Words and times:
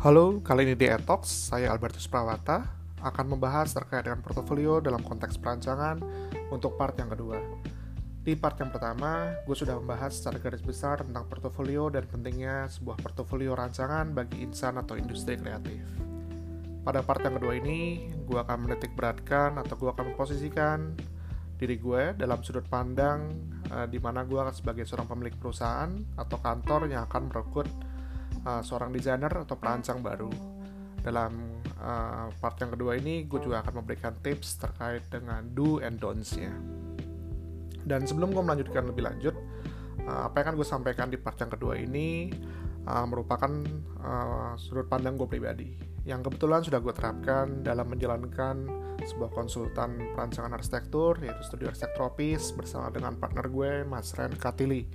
Halo, 0.00 0.40
kali 0.40 0.64
ini 0.64 0.80
di 0.80 0.88
Etox, 0.88 1.52
saya 1.52 1.68
Albertus 1.68 2.08
Prawata 2.08 2.64
akan 3.04 3.36
membahas 3.36 3.76
terkait 3.76 4.08
dengan 4.08 4.24
portofolio 4.24 4.80
dalam 4.80 5.04
konteks 5.04 5.36
perancangan 5.36 6.00
untuk 6.48 6.80
part 6.80 6.96
yang 6.96 7.12
kedua. 7.12 7.36
Di 8.24 8.32
part 8.32 8.56
yang 8.64 8.72
pertama, 8.72 9.36
gue 9.44 9.52
sudah 9.52 9.76
membahas 9.76 10.16
secara 10.16 10.40
garis 10.40 10.64
besar 10.64 11.04
tentang 11.04 11.28
portofolio 11.28 11.92
dan 11.92 12.08
pentingnya 12.08 12.72
sebuah 12.72 12.96
portofolio 12.96 13.52
rancangan 13.52 14.16
bagi 14.16 14.40
insan 14.40 14.80
atau 14.80 14.96
industri 14.96 15.36
kreatif. 15.36 15.84
Pada 16.80 17.04
part 17.04 17.20
yang 17.20 17.36
kedua 17.36 17.60
ini, 17.60 18.08
gue 18.24 18.40
akan 18.40 18.56
menitik 18.56 18.96
beratkan 18.96 19.60
atau 19.60 19.76
gue 19.76 19.92
akan 19.92 20.16
memposisikan 20.16 20.96
diri 21.60 21.76
gue 21.76 22.16
dalam 22.16 22.40
sudut 22.40 22.64
pandang 22.72 23.36
uh, 23.68 23.84
di 23.84 24.00
mana 24.00 24.24
gue 24.24 24.40
sebagai 24.56 24.88
seorang 24.88 25.12
pemilik 25.12 25.36
perusahaan 25.36 25.92
atau 26.16 26.40
kantor 26.40 26.88
yang 26.88 27.04
akan 27.04 27.28
merekrut 27.28 27.68
uh, 28.44 28.62
seorang 28.64 28.94
desainer 28.94 29.30
atau 29.30 29.56
perancang 29.56 30.00
baru. 30.00 30.30
Dalam 31.00 31.62
uh, 31.80 32.28
part 32.38 32.60
yang 32.60 32.76
kedua 32.76 33.00
ini, 33.00 33.24
gue 33.24 33.40
juga 33.40 33.64
akan 33.64 33.84
memberikan 33.84 34.12
tips 34.20 34.60
terkait 34.60 35.08
dengan 35.08 35.44
do 35.56 35.80
and 35.80 35.96
don'ts-nya. 35.96 36.52
Dan 37.80 38.04
sebelum 38.04 38.36
gue 38.36 38.44
melanjutkan 38.44 38.84
lebih 38.84 39.08
lanjut, 39.08 39.32
uh, 40.04 40.28
apa 40.28 40.40
yang 40.40 40.46
akan 40.52 40.56
gue 40.60 40.68
sampaikan 40.68 41.08
di 41.08 41.16
part 41.16 41.40
yang 41.40 41.48
kedua 41.48 41.80
ini 41.80 42.28
uh, 42.84 43.06
merupakan 43.08 43.50
uh, 44.04 44.52
sudut 44.60 44.84
pandang 44.88 45.16
gue 45.16 45.28
pribadi 45.28 45.90
yang 46.08 46.24
kebetulan 46.24 46.64
sudah 46.64 46.80
gue 46.80 46.94
terapkan 46.96 47.60
dalam 47.60 47.92
menjalankan 47.92 48.64
sebuah 49.04 49.30
konsultan 49.32 50.16
perancangan 50.16 50.52
arsitektur 50.56 51.20
yaitu 51.20 51.44
Studio 51.44 51.68
Arsitek 51.68 51.96
bersama 52.56 52.88
dengan 52.88 53.16
partner 53.20 53.46
gue 53.48 53.84
Mas 53.84 54.12
Ren 54.16 54.32
Katili 54.32 54.88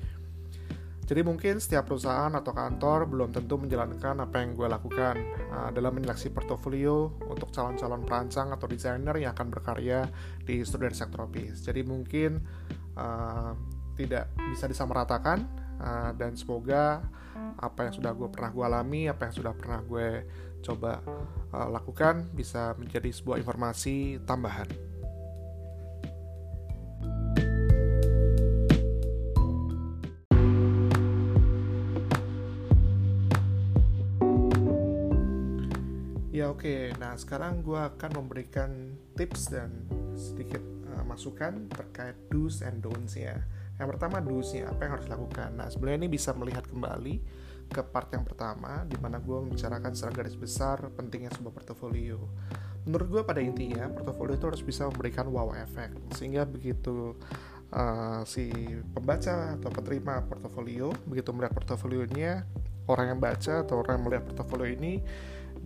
jadi 1.05 1.21
mungkin 1.21 1.61
setiap 1.61 1.85
perusahaan 1.85 2.33
atau 2.33 2.49
kantor 2.49 3.05
belum 3.05 3.29
tentu 3.29 3.61
menjalankan 3.61 4.25
apa 4.25 4.41
yang 4.41 4.57
gue 4.57 4.65
lakukan 4.65 5.15
uh, 5.53 5.69
dalam 5.69 5.93
menyeleksi 5.93 6.33
portofolio 6.33 7.13
untuk 7.29 7.53
calon-calon 7.53 8.01
perancang 8.01 8.49
atau 8.49 8.65
desainer 8.65 9.13
yang 9.21 9.37
akan 9.37 9.53
berkarya 9.53 10.09
di 10.41 10.65
Student 10.65 10.97
Sectropis. 10.97 11.61
Jadi 11.61 11.85
mungkin 11.85 12.41
uh, 12.97 13.53
tidak 13.93 14.33
bisa 14.49 14.65
disamaratakan 14.65 15.45
uh, 15.77 16.11
dan 16.17 16.33
semoga 16.33 17.05
apa 17.61 17.87
yang 17.87 17.93
sudah 17.93 18.11
gue 18.17 18.27
pernah 18.33 18.49
gue 18.49 18.65
alami, 18.65 19.01
apa 19.05 19.29
yang 19.29 19.35
sudah 19.37 19.53
pernah 19.53 19.79
gue 19.85 20.25
coba 20.65 21.05
uh, 21.53 21.69
lakukan 21.69 22.25
bisa 22.33 22.73
menjadi 22.81 23.13
sebuah 23.13 23.37
informasi 23.37 24.25
tambahan. 24.25 24.94
Oke, 36.55 36.95
nah 36.95 37.19
sekarang 37.19 37.59
gue 37.59 37.75
akan 37.75 38.11
memberikan 38.15 38.95
tips 39.19 39.51
dan 39.51 39.75
sedikit 40.15 40.63
uh, 40.87 41.03
masukan 41.03 41.67
terkait 41.67 42.15
do's 42.31 42.63
and 42.63 42.79
don'ts 42.79 43.19
ya. 43.19 43.43
Yang 43.75 43.99
pertama 43.99 44.23
do's-nya, 44.23 44.71
apa 44.71 44.87
yang 44.87 44.91
harus 44.95 45.05
dilakukan. 45.11 45.59
Nah 45.59 45.67
sebenarnya 45.67 46.07
ini 46.07 46.09
bisa 46.15 46.31
melihat 46.31 46.63
kembali 46.63 47.19
ke 47.67 47.83
part 47.83 48.07
yang 48.15 48.23
pertama, 48.23 48.87
di 48.87 48.95
mana 48.95 49.19
gue 49.19 49.35
membicarakan 49.35 49.91
secara 49.91 50.23
garis 50.23 50.39
besar 50.39 50.79
pentingnya 50.95 51.35
sebuah 51.35 51.51
portofolio. 51.51 52.23
Menurut 52.87 53.07
gue 53.11 53.21
pada 53.27 53.43
intinya, 53.43 53.91
portofolio 53.91 54.39
itu 54.39 54.47
harus 54.47 54.63
bisa 54.63 54.87
memberikan 54.87 55.27
wow 55.27 55.51
effect, 55.59 55.99
sehingga 56.15 56.47
begitu 56.47 57.19
uh, 57.75 58.23
si 58.23 58.47
pembaca 58.95 59.59
atau 59.59 59.69
penerima 59.75 60.23
portofolio, 60.23 60.95
begitu 61.03 61.35
melihat 61.35 61.51
portofolionya, 61.51 62.47
orang 62.87 63.11
yang 63.11 63.19
baca 63.19 63.65
atau 63.65 63.83
orang 63.83 63.99
yang 63.99 64.05
melihat 64.07 64.23
portofolio 64.23 64.71
ini 64.71 65.03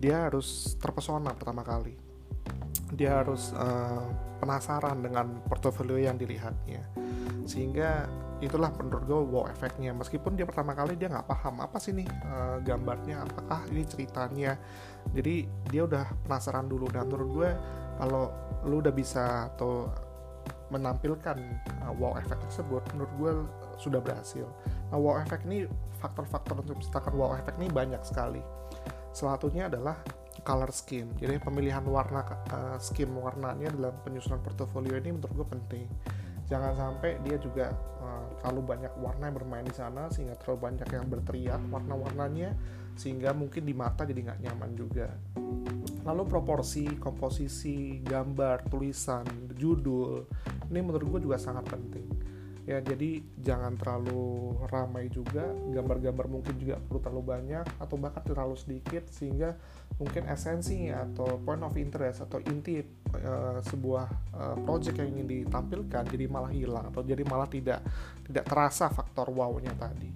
dia 0.00 0.26
harus 0.26 0.80
terpesona 0.80 1.36
pertama 1.36 1.60
kali. 1.60 1.92
Dia 2.96 3.20
harus 3.20 3.52
uh, 3.52 4.08
penasaran 4.40 5.04
dengan 5.04 5.44
portofolio 5.44 6.00
yang 6.00 6.16
dilihatnya. 6.16 6.88
Sehingga 7.44 8.08
itulah 8.40 8.72
menurut 8.80 9.04
gue 9.04 9.20
wow 9.20 9.44
efeknya. 9.52 9.92
Meskipun 9.92 10.40
dia 10.40 10.48
pertama 10.48 10.72
kali 10.72 10.96
dia 10.96 11.12
nggak 11.12 11.28
paham 11.28 11.60
apa 11.60 11.76
sih 11.76 11.92
nih 11.92 12.08
uh, 12.08 12.64
gambarnya 12.64 13.28
apakah 13.28 13.68
ini 13.68 13.84
ceritanya. 13.84 14.56
Jadi 15.12 15.44
dia 15.68 15.84
udah 15.84 16.08
penasaran 16.24 16.64
dulu. 16.64 16.88
Dan 16.88 17.04
menurut 17.04 17.30
gue 17.36 17.50
kalau 18.00 18.32
lu 18.64 18.80
udah 18.80 18.94
bisa 18.96 19.52
atau 19.52 19.92
menampilkan 20.72 21.36
uh, 21.84 21.92
wow 22.00 22.16
efek 22.16 22.40
tersebut 22.48 22.80
menurut 22.96 23.12
gue 23.20 23.32
sudah 23.76 24.00
berhasil. 24.00 24.48
Nah 24.88 24.96
wow 24.96 25.20
efek 25.20 25.44
ini 25.44 25.68
faktor-faktor 26.00 26.64
untuk 26.64 26.80
menciptakan 26.80 27.12
wow 27.20 27.36
efek 27.36 27.60
ini 27.60 27.68
banyak 27.68 28.00
sekali 28.00 28.40
Salah 29.10 29.36
satunya 29.36 29.66
adalah 29.66 29.98
color 30.40 30.70
scheme. 30.72 31.12
Jadi 31.18 31.36
pemilihan 31.42 31.84
warna 31.84 32.24
uh, 32.24 32.78
scheme 32.80 33.12
warnanya 33.18 33.74
dalam 33.74 33.94
penyusunan 34.06 34.40
portofolio 34.40 34.96
ini 34.96 35.12
menurut 35.14 35.34
gue 35.44 35.48
penting. 35.58 35.86
Jangan 36.50 36.74
sampai 36.74 37.22
dia 37.22 37.38
juga 37.38 37.70
uh, 38.02 38.26
terlalu 38.42 38.74
banyak 38.74 38.92
warna 38.98 39.30
yang 39.30 39.36
bermain 39.38 39.66
di 39.66 39.74
sana 39.74 40.10
sehingga 40.10 40.34
terlalu 40.40 40.70
banyak 40.70 40.88
yang 40.90 41.06
berteriak 41.06 41.60
warna-warnanya 41.70 42.50
sehingga 42.98 43.30
mungkin 43.30 43.62
di 43.62 43.74
mata 43.74 44.02
jadi 44.02 44.30
nggak 44.30 44.40
nyaman 44.48 44.70
juga. 44.74 45.14
Lalu 46.02 46.22
proporsi, 46.26 46.98
komposisi, 46.98 48.02
gambar, 48.02 48.66
tulisan, 48.66 49.52
judul 49.54 50.26
ini 50.70 50.80
menurut 50.80 51.18
gue 51.18 51.20
juga 51.26 51.36
sangat 51.36 51.66
penting 51.66 52.19
ya 52.70 52.78
jadi 52.78 53.18
jangan 53.34 53.74
terlalu 53.74 54.54
ramai 54.70 55.10
juga 55.10 55.42
gambar-gambar 55.74 56.26
mungkin 56.30 56.54
juga 56.54 56.78
perlu 56.78 57.02
terlalu 57.02 57.24
banyak 57.26 57.66
atau 57.82 57.96
bahkan 57.98 58.22
terlalu 58.22 58.54
sedikit 58.54 59.10
sehingga 59.10 59.58
mungkin 59.98 60.30
esensi 60.30 60.86
atau 60.86 61.42
point 61.42 61.58
of 61.66 61.74
interest 61.74 62.22
atau 62.22 62.38
inti 62.38 62.78
uh, 63.10 63.58
sebuah 63.58 64.06
uh, 64.38 64.56
project 64.62 65.02
yang 65.02 65.18
ingin 65.18 65.26
ditampilkan 65.26 66.06
jadi 66.14 66.30
malah 66.30 66.54
hilang 66.54 66.94
atau 66.94 67.02
jadi 67.02 67.26
malah 67.26 67.50
tidak 67.50 67.82
tidak 68.22 68.46
terasa 68.46 68.86
faktor 68.86 69.34
wow-nya 69.34 69.74
tadi. 69.74 70.14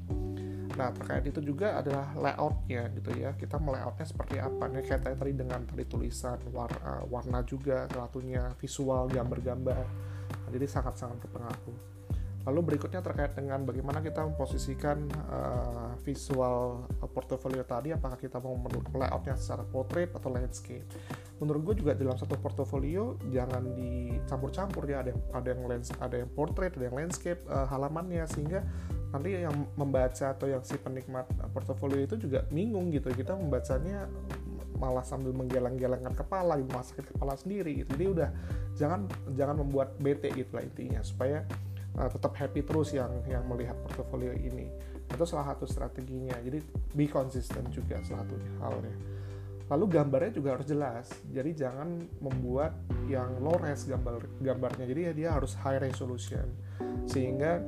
Nah 0.78 0.94
terkait 0.94 1.26
itu 1.26 1.42
juga 1.42 1.82
adalah 1.82 2.14
layoutnya 2.14 2.86
gitu 2.94 3.18
ya 3.18 3.34
kita 3.34 3.58
melayoutnya 3.58 4.06
seperti 4.06 4.38
apa 4.38 4.70
nih 4.70 4.86
kayak 4.86 5.18
tadi 5.18 5.34
dengan 5.34 5.66
tadi 5.66 5.90
tulisan 5.90 6.38
warna, 6.54 7.02
warna 7.10 7.42
juga 7.42 7.90
satunya 7.90 8.54
visual 8.62 9.10
gambar-gambar 9.10 9.84
nah, 10.30 10.50
jadi 10.54 10.70
sangat-sangat 10.70 11.18
berpengaruh. 11.18 11.93
Lalu 12.44 12.60
berikutnya 12.76 13.00
terkait 13.00 13.32
dengan 13.32 13.64
bagaimana 13.64 14.04
kita 14.04 14.20
memposisikan 14.20 15.08
uh, 15.32 15.96
visual 16.04 16.84
portfolio 17.16 17.64
tadi, 17.64 17.96
apakah 17.96 18.20
kita 18.20 18.36
mau 18.36 18.52
layoutnya 18.92 19.32
secara 19.40 19.64
portrait 19.64 20.12
atau 20.12 20.28
landscape. 20.28 20.84
Menurut 21.40 21.72
gue 21.72 21.74
juga 21.80 21.96
dalam 21.96 22.20
satu 22.20 22.36
portfolio 22.36 23.16
jangan 23.32 23.72
dicampur-campur 23.72 24.84
ya, 24.84 25.00
ada 25.00 25.16
yang 25.16 25.22
ada 25.32 25.48
yang 25.56 25.62
lens, 25.64 25.88
ada 25.96 26.16
yang 26.20 26.30
portrait, 26.36 26.76
ada 26.76 26.84
yang 26.92 26.96
landscape 27.00 27.40
uh, 27.48 27.64
halamannya 27.64 28.28
sehingga 28.28 28.60
nanti 29.14 29.40
yang 29.40 29.54
membaca 29.78 30.34
atau 30.34 30.50
yang 30.50 30.60
si 30.66 30.76
penikmat 30.76 31.24
portfolio 31.54 32.02
itu 32.02 32.20
juga 32.20 32.44
bingung 32.52 32.92
gitu. 32.92 33.08
Kita 33.08 33.32
membacanya 33.32 34.04
malah 34.74 35.06
sambil 35.06 35.32
menggeleng-gelengkan 35.32 36.12
kepala, 36.12 36.60
gitu, 36.60 36.74
sakit 36.74 37.16
kepala 37.16 37.38
sendiri 37.40 37.86
gitu. 37.86 37.88
Jadi 37.94 38.06
udah 38.10 38.28
jangan 38.74 39.06
jangan 39.32 39.64
membuat 39.64 39.96
bete 40.02 40.34
gitu 40.34 40.50
lah 40.58 40.66
intinya 40.66 41.00
supaya 41.00 41.46
uh, 41.98 42.10
tetap 42.10 42.32
happy 42.34 42.62
terus 42.66 42.94
yang 42.94 43.10
yang 43.26 43.46
melihat 43.46 43.78
portofolio 43.86 44.34
ini. 44.34 44.70
Itu 45.06 45.24
salah 45.26 45.54
satu 45.54 45.66
strateginya. 45.68 46.34
Jadi 46.42 46.58
be 46.94 47.06
consistent 47.06 47.70
juga 47.70 48.02
salah 48.02 48.26
satu 48.26 48.36
halnya. 48.62 48.94
Lalu 49.64 49.84
gambarnya 49.96 50.32
juga 50.36 50.60
harus 50.60 50.66
jelas. 50.68 51.08
Jadi 51.32 51.56
jangan 51.56 52.04
membuat 52.20 52.76
yang 53.08 53.40
low 53.40 53.56
res 53.56 53.88
gambar 53.88 54.20
gambarnya. 54.44 54.84
Jadi 54.84 55.00
ya 55.00 55.12
dia 55.16 55.28
harus 55.32 55.56
high 55.56 55.80
resolution. 55.80 56.44
Sehingga 57.08 57.64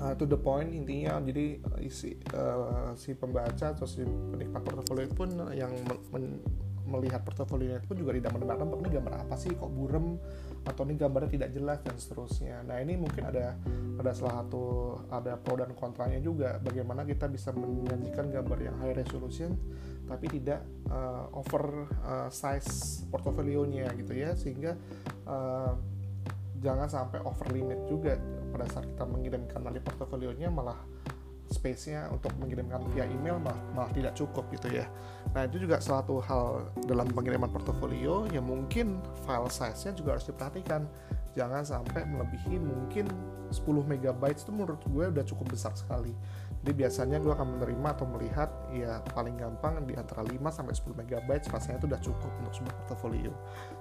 uh, 0.00 0.14
to 0.16 0.24
the 0.24 0.38
point 0.38 0.72
intinya 0.72 1.20
jadi 1.20 1.60
uh, 1.60 1.80
isi 1.80 2.16
uh, 2.32 2.96
si 2.96 3.12
pembaca 3.12 3.76
atau 3.76 3.84
si 3.84 4.00
penikmat 4.04 4.64
portofolio 4.64 5.08
pun 5.12 5.28
yang 5.52 5.72
men, 6.12 6.40
melihat 6.88 7.22
portofolionya 7.22 7.84
itu 7.84 7.94
juga 8.00 8.16
tidak 8.16 8.32
menebak-nebak. 8.34 8.78
Ini 8.82 8.90
gambar 8.98 9.14
apa 9.28 9.34
sih? 9.36 9.52
Kok 9.54 9.70
burem 9.70 10.16
atau 10.60 10.84
ini 10.84 10.94
gambarnya 11.00 11.30
tidak 11.40 11.50
jelas 11.56 11.78
dan 11.80 11.96
seterusnya. 11.96 12.60
Nah 12.64 12.78
ini 12.84 13.00
mungkin 13.00 13.24
ada 13.24 13.56
ada 14.00 14.12
salah 14.16 14.44
satu 14.44 14.64
ada 15.12 15.36
pro 15.36 15.60
dan 15.60 15.76
kontranya 15.76 16.20
juga 16.20 16.56
bagaimana 16.60 17.04
kita 17.04 17.28
bisa 17.28 17.52
menyajikan 17.52 18.32
gambar 18.32 18.58
yang 18.64 18.76
high 18.80 18.96
resolution 18.96 19.52
tapi 20.08 20.26
tidak 20.40 20.64
uh, 20.88 21.28
over 21.36 21.86
uh, 22.02 22.28
size 22.32 23.04
portofolionya 23.12 23.92
gitu 23.94 24.16
ya 24.16 24.32
sehingga 24.34 24.74
uh, 25.28 25.76
jangan 26.60 26.88
sampai 26.88 27.20
over 27.22 27.46
limit 27.52 27.84
juga 27.86 28.16
pada 28.50 28.66
saat 28.72 28.88
kita 28.88 29.04
mengirimkan 29.06 29.60
nanti 29.62 29.80
portofolionya 29.84 30.48
malah 30.48 30.76
space-nya 31.50 32.06
untuk 32.14 32.30
mengirimkan 32.38 32.78
via 32.94 33.04
email 33.10 33.42
malah, 33.42 33.58
malah 33.74 33.90
tidak 33.90 34.14
cukup 34.14 34.46
gitu 34.54 34.70
ya. 34.70 34.86
Nah 35.34 35.44
itu 35.50 35.58
juga 35.58 35.82
salah 35.82 36.06
satu 36.06 36.22
hal 36.22 36.70
dalam 36.86 37.10
pengiriman 37.10 37.50
portofolio 37.50 38.30
yang 38.30 38.46
mungkin 38.46 39.02
file 39.26 39.50
size-nya 39.50 39.92
juga 39.98 40.16
harus 40.16 40.26
diperhatikan. 40.30 40.86
Jangan 41.34 41.62
sampai 41.62 42.02
melebihi 42.06 42.58
mungkin 42.58 43.06
10 43.50 43.66
megabytes 43.66 44.46
itu 44.46 44.54
menurut 44.54 44.78
gue 44.86 45.04
udah 45.10 45.24
cukup 45.26 45.50
besar 45.50 45.74
sekali. 45.74 46.14
Jadi 46.60 46.76
biasanya 46.76 47.18
gue 47.18 47.32
akan 47.32 47.58
menerima 47.58 47.88
atau 47.98 48.06
melihat 48.06 48.52
ya 48.70 49.00
paling 49.16 49.34
gampang 49.40 49.80
di 49.88 49.96
antara 49.96 50.22
5 50.22 50.38
sampai 50.52 50.74
10 50.76 51.00
megabytes 51.02 51.50
rasanya 51.50 51.82
itu 51.82 51.86
udah 51.90 52.00
cukup 52.04 52.30
untuk 52.38 52.52
sebuah 52.54 52.74
portofolio. 52.84 53.32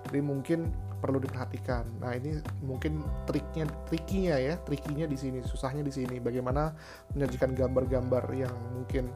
Jadi 0.10 0.20
mungkin 0.26 0.60
perlu 0.98 1.22
diperhatikan. 1.22 1.86
Nah 2.02 2.18
ini 2.18 2.42
mungkin 2.66 3.04
triknya 3.30 3.70
trikinya 3.86 4.36
ya 4.42 4.58
trikinya 4.64 5.06
di 5.06 5.18
sini 5.20 5.44
susahnya 5.46 5.86
di 5.86 5.94
sini. 5.94 6.18
Bagaimana 6.18 6.74
menyajikan 7.14 7.54
gambar-gambar 7.54 8.26
yang 8.34 8.56
mungkin 8.74 9.12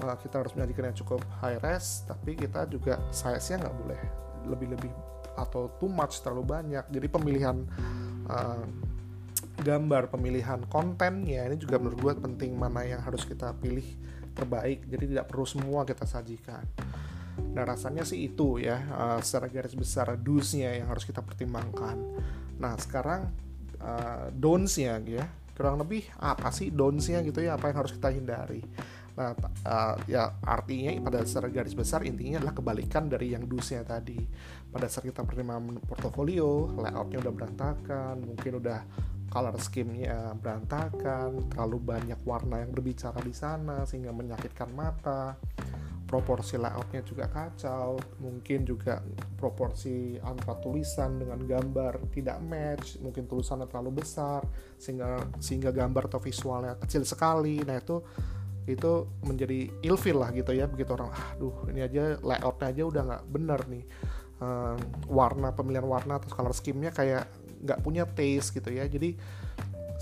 uh, 0.00 0.16
kita 0.16 0.40
harus 0.40 0.52
menyajikan 0.56 0.90
yang 0.90 0.96
cukup 0.96 1.20
high 1.44 1.60
res 1.60 2.08
tapi 2.08 2.34
kita 2.34 2.64
juga 2.66 2.96
size-nya 3.12 3.68
nggak 3.68 3.76
boleh 3.76 4.00
lebih-lebih 4.48 4.92
atau 5.36 5.72
too 5.80 5.90
much 5.90 6.20
terlalu 6.20 6.44
banyak. 6.58 6.84
Jadi 6.88 7.06
pemilihan 7.08 7.56
uh, 8.28 8.64
gambar 9.62 10.10
pemilihan 10.10 10.64
kontennya 10.66 11.46
ini 11.46 11.56
juga 11.60 11.78
menurut 11.78 11.98
gue 12.00 12.12
penting 12.18 12.56
mana 12.56 12.82
yang 12.82 13.00
harus 13.04 13.22
kita 13.22 13.54
pilih 13.58 13.84
terbaik. 14.32 14.88
Jadi 14.88 15.14
tidak 15.16 15.28
perlu 15.30 15.46
semua 15.46 15.84
kita 15.84 16.08
sajikan. 16.08 16.64
Nah 17.52 17.64
rasanya 17.64 18.04
sih 18.04 18.28
itu 18.28 18.60
ya 18.60 18.80
uh, 18.92 19.18
secara 19.20 19.48
garis 19.48 19.76
besar 19.76 20.12
dosnya 20.20 20.72
yang 20.72 20.88
harus 20.88 21.04
kita 21.04 21.20
pertimbangkan. 21.20 21.96
Nah 22.60 22.74
sekarang 22.80 23.28
uh, 23.80 24.28
donsnya 24.32 25.00
ya 25.04 25.24
kurang 25.52 25.84
lebih 25.84 26.08
apa 26.16 26.48
sih 26.48 26.72
donsnya 26.72 27.20
gitu 27.20 27.44
ya? 27.44 27.60
Apa 27.60 27.72
yang 27.72 27.84
harus 27.84 27.92
kita 27.92 28.08
hindari 28.08 28.64
Nah, 29.12 29.36
uh, 29.68 29.96
ya 30.08 30.40
artinya 30.40 30.96
pada 31.04 31.20
secara 31.28 31.52
garis 31.52 31.76
besar 31.76 32.00
intinya 32.08 32.40
adalah 32.40 32.56
kebalikan 32.56 33.12
dari 33.12 33.36
yang 33.36 33.44
dusnya 33.44 33.84
tadi. 33.84 34.16
Pada 34.72 34.88
saat 34.88 35.04
kita 35.04 35.20
pertimbangan 35.28 35.84
portofolio, 35.84 36.72
layoutnya 36.80 37.20
udah 37.20 37.32
berantakan, 37.32 38.14
mungkin 38.24 38.52
udah 38.56 38.80
color 39.32 39.56
scheme-nya 39.60 40.36
berantakan, 40.36 41.52
terlalu 41.52 41.78
banyak 41.80 42.20
warna 42.24 42.60
yang 42.60 42.72
berbicara 42.72 43.20
di 43.24 43.32
sana 43.32 43.84
sehingga 43.84 44.12
menyakitkan 44.12 44.68
mata. 44.72 45.36
Proporsi 46.08 46.60
layoutnya 46.60 47.00
juga 47.00 47.24
kacau, 47.24 47.96
mungkin 48.20 48.68
juga 48.68 49.00
proporsi 49.40 50.20
antara 50.20 50.60
tulisan 50.60 51.16
dengan 51.16 51.40
gambar 51.40 52.12
tidak 52.12 52.36
match, 52.44 53.00
mungkin 53.00 53.24
tulisannya 53.24 53.64
terlalu 53.64 54.04
besar 54.04 54.44
sehingga 54.76 55.16
sehingga 55.40 55.72
gambar 55.72 56.12
atau 56.12 56.20
visualnya 56.20 56.76
kecil 56.84 57.08
sekali. 57.08 57.64
Nah 57.64 57.80
itu 57.80 58.04
itu 58.66 59.10
menjadi 59.26 59.70
ilfil 59.82 60.22
lah 60.22 60.30
gitu 60.30 60.54
ya 60.54 60.70
begitu 60.70 60.94
orang 60.94 61.10
aduh 61.34 61.66
ini 61.66 61.82
aja 61.82 62.14
layoutnya 62.22 62.68
aja 62.70 62.82
udah 62.86 63.02
nggak 63.08 63.22
bener 63.26 63.60
nih. 63.66 63.84
Um, 64.42 64.78
warna 65.06 65.54
pemilihan 65.54 65.86
warna 65.86 66.18
atau 66.18 66.26
color 66.34 66.50
scheme-nya 66.50 66.90
kayak 66.90 67.30
nggak 67.62 67.78
punya 67.78 68.02
taste 68.02 68.58
gitu 68.58 68.74
ya. 68.74 68.82
Jadi 68.90 69.14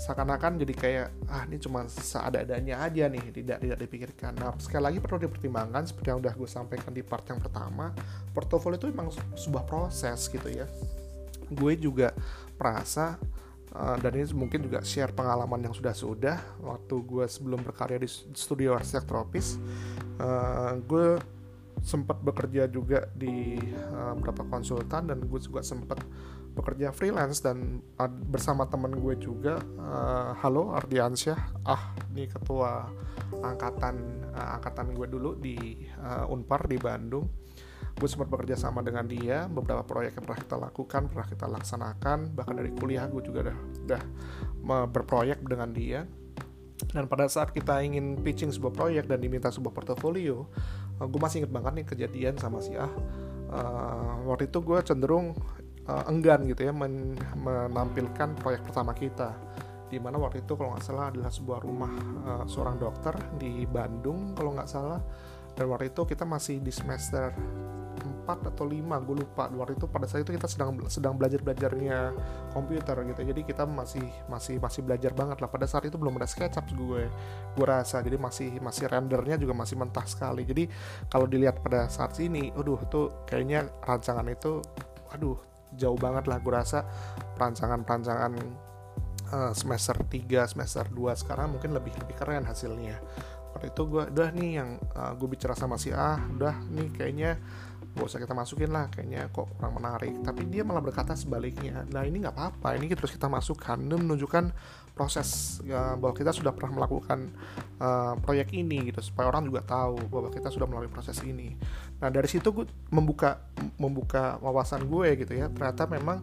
seakan-akan 0.01 0.57
jadi 0.65 0.73
kayak 0.73 1.07
ah 1.29 1.45
ini 1.45 1.61
cuma 1.61 1.85
seada-adanya 1.85 2.81
aja 2.81 3.05
nih 3.05 3.21
tidak 3.29 3.61
tidak 3.61 3.77
dipikirkan. 3.85 4.33
Nah 4.33 4.57
sekali 4.57 4.89
lagi 4.89 4.97
perlu 4.97 5.29
dipertimbangkan 5.29 5.85
seperti 5.85 6.09
yang 6.09 6.19
udah 6.25 6.33
gue 6.33 6.49
sampaikan 6.49 6.89
di 6.89 7.05
part 7.05 7.21
yang 7.29 7.37
pertama 7.37 7.93
portofolio 8.33 8.81
itu 8.81 8.89
memang 8.89 9.13
sebuah 9.37 9.61
proses 9.69 10.25
gitu 10.25 10.49
ya. 10.49 10.65
Gue 11.53 11.77
juga 11.77 12.17
merasa 12.57 13.21
uh, 13.75 13.95
dan 13.99 14.11
ini 14.15 14.25
mungkin 14.35 14.67
juga 14.67 14.83
share 14.83 15.11
pengalaman 15.15 15.67
yang 15.67 15.75
sudah-sudah. 15.75 16.61
Waktu 16.63 16.95
gue 17.03 17.25
sebelum 17.27 17.63
berkarya 17.63 17.99
di 17.99 18.09
studio 18.35 18.75
arsitek 18.75 19.05
tropis 19.07 19.59
uh, 20.19 20.75
gue 20.83 21.19
sempat 21.81 22.21
bekerja 22.21 22.69
juga 22.69 23.09
di 23.17 23.57
uh, 23.89 24.13
beberapa 24.13 24.45
konsultan 24.45 25.09
dan 25.09 25.17
gue 25.25 25.39
juga 25.41 25.65
sempat 25.65 25.97
bekerja 26.51 26.91
freelance 26.93 27.41
dan 27.41 27.81
uh, 27.97 28.11
bersama 28.11 28.67
temen 28.69 28.93
gue 28.93 29.15
juga 29.17 29.57
uh, 29.79 30.37
halo 30.43 30.77
Ardiansyah. 30.77 31.65
Ah 31.65 31.95
ini 32.13 32.29
ketua 32.29 32.85
angkatan 33.41 33.95
uh, 34.35 34.59
angkatan 34.59 34.93
gue 34.93 35.07
dulu 35.09 35.39
di 35.39 35.87
uh, 35.97 36.29
Unpar 36.29 36.67
di 36.69 36.77
Bandung 36.77 37.25
gue 38.01 38.09
sempat 38.09 38.33
bekerja 38.33 38.57
sama 38.57 38.81
dengan 38.81 39.05
dia 39.05 39.45
beberapa 39.45 39.85
proyek 39.85 40.17
yang 40.17 40.25
pernah 40.25 40.41
kita 40.41 40.57
lakukan 40.57 41.01
pernah 41.05 41.27
kita 41.29 41.45
laksanakan 41.45 42.33
bahkan 42.33 42.57
dari 42.57 42.73
kuliah 42.73 43.05
gue 43.05 43.21
juga 43.21 43.45
udah 43.45 43.57
udah 43.85 44.03
berproyek 44.89 45.45
dengan 45.45 45.69
dia. 45.69 46.09
Dan 46.81 47.05
pada 47.05 47.29
saat 47.29 47.53
kita 47.53 47.77
ingin 47.85 48.17
pitching 48.25 48.49
sebuah 48.49 48.73
proyek 48.73 49.05
dan 49.05 49.21
diminta 49.21 49.53
sebuah 49.53 49.69
portofolio 49.69 50.49
uh, 50.97 51.05
gue 51.05 51.19
masih 51.21 51.45
inget 51.45 51.53
banget 51.53 51.71
nih 51.77 51.85
kejadian 51.85 52.35
sama 52.41 52.57
si 52.57 52.73
ah 52.73 52.89
uh, 53.53 54.25
waktu 54.25 54.49
itu 54.49 54.65
gue 54.65 54.81
cenderung 54.81 55.37
uh, 55.85 56.03
enggan 56.09 56.41
gitu 56.49 56.65
ya 56.65 56.73
men 56.73 57.13
menampilkan 57.37 58.33
proyek 58.41 58.65
pertama 58.65 58.97
kita. 58.97 59.37
Di 59.93 60.01
mana 60.01 60.17
waktu 60.17 60.41
itu 60.41 60.57
kalau 60.57 60.73
nggak 60.73 60.85
salah 60.87 61.13
adalah 61.13 61.29
sebuah 61.29 61.59
rumah 61.61 61.93
uh, 62.25 62.45
seorang 62.49 62.81
dokter 62.81 63.13
di 63.37 63.69
Bandung 63.69 64.33
kalau 64.33 64.57
nggak 64.57 64.69
salah. 64.69 64.97
Dan 65.53 65.67
waktu 65.67 65.91
itu 65.91 66.01
kita 66.07 66.23
masih 66.23 66.63
di 66.63 66.71
semester 66.71 67.35
4 68.23 68.53
atau 68.53 68.65
5 68.69 69.05
gue 69.07 69.15
lupa. 69.25 69.49
Waktu 69.49 69.75
itu 69.75 69.85
pada 69.89 70.05
saat 70.05 70.23
itu 70.23 70.31
kita 70.37 70.45
sedang 70.45 70.77
sedang 70.87 71.17
belajar 71.17 71.41
belajarnya 71.41 72.13
komputer 72.53 72.95
gitu. 73.09 73.21
Jadi 73.33 73.41
kita 73.43 73.65
masih 73.65 74.05
masih 74.29 74.61
masih 74.61 74.81
belajar 74.85 75.11
banget 75.17 75.41
lah. 75.41 75.49
Pada 75.49 75.65
saat 75.65 75.89
itu 75.89 75.97
belum 75.97 76.21
ada 76.21 76.29
SketchUp 76.29 76.69
gue 76.77 77.09
gue 77.57 77.65
rasa. 77.65 77.99
Jadi 78.05 78.17
masih 78.21 78.49
masih 78.61 78.85
rendernya 78.85 79.41
juga 79.41 79.57
masih 79.57 79.75
mentah 79.75 80.05
sekali. 80.05 80.45
Jadi 80.45 80.69
kalau 81.09 81.25
dilihat 81.25 81.59
pada 81.59 81.89
saat 81.89 82.13
ini 82.21 82.53
aduh 82.53 82.79
tuh 82.87 83.25
kayaknya 83.25 83.67
rancangan 83.83 84.25
itu 84.29 84.61
aduh 85.11 85.35
jauh 85.75 85.97
banget 85.97 86.29
lah 86.29 86.37
gue 86.37 86.53
rasa. 86.53 86.85
Perancangan-perancangan 87.35 88.33
uh, 89.31 89.51
semester 89.55 89.95
3, 89.95 90.51
semester 90.51 90.85
2 90.91 91.15
sekarang 91.15 91.57
mungkin 91.57 91.71
lebih 91.73 91.95
lebih 91.97 92.15
keren 92.19 92.45
hasilnya. 92.45 92.99
Pada 93.51 93.67
itu 93.67 93.83
gue 93.83 94.03
udah 94.07 94.29
nih 94.31 94.51
yang 94.63 94.69
uh, 94.95 95.11
gue 95.15 95.27
bicara 95.27 95.55
sama 95.55 95.75
si 95.75 95.91
A, 95.91 96.19
udah 96.19 96.55
nih 96.71 96.87
kayaknya 96.95 97.35
gak 97.91 98.07
usah 98.07 98.19
kita 98.23 98.31
masukin 98.31 98.71
lah 98.71 98.87
kayaknya 98.87 99.27
kok 99.31 99.51
kurang 99.59 99.75
menarik. 99.75 100.15
Tapi 100.23 100.47
dia 100.47 100.63
malah 100.63 100.83
berkata 100.83 101.15
sebaliknya 101.15 101.83
nah 101.91 102.03
ini 102.07 102.23
nggak 102.23 102.35
apa-apa 102.35 102.79
ini 102.79 102.91
terus 102.93 103.11
kita 103.13 103.27
masukkan. 103.27 103.75
Ini 103.75 103.95
menunjukkan 103.99 104.45
proses 104.91 105.59
ya, 105.63 105.95
bahwa 105.95 106.13
kita 106.13 106.35
sudah 106.35 106.51
pernah 106.51 106.83
melakukan 106.83 107.31
uh, 107.79 108.13
proyek 108.19 108.51
ini 108.53 108.91
gitu 108.91 108.99
supaya 109.01 109.31
orang 109.31 109.47
juga 109.47 109.63
tahu 109.63 109.97
bahwa 110.11 110.29
kita 110.29 110.51
sudah 110.51 110.67
melalui 110.67 110.91
proses 110.91 111.17
ini. 111.23 111.55
Nah 112.03 112.11
dari 112.11 112.27
situ 112.27 112.51
gue 112.51 112.67
membuka 112.91 113.39
membuka 113.79 114.37
wawasan 114.43 114.85
gue 114.85 115.15
gitu 115.15 115.33
ya 115.33 115.47
ternyata 115.47 115.87
memang 115.87 116.21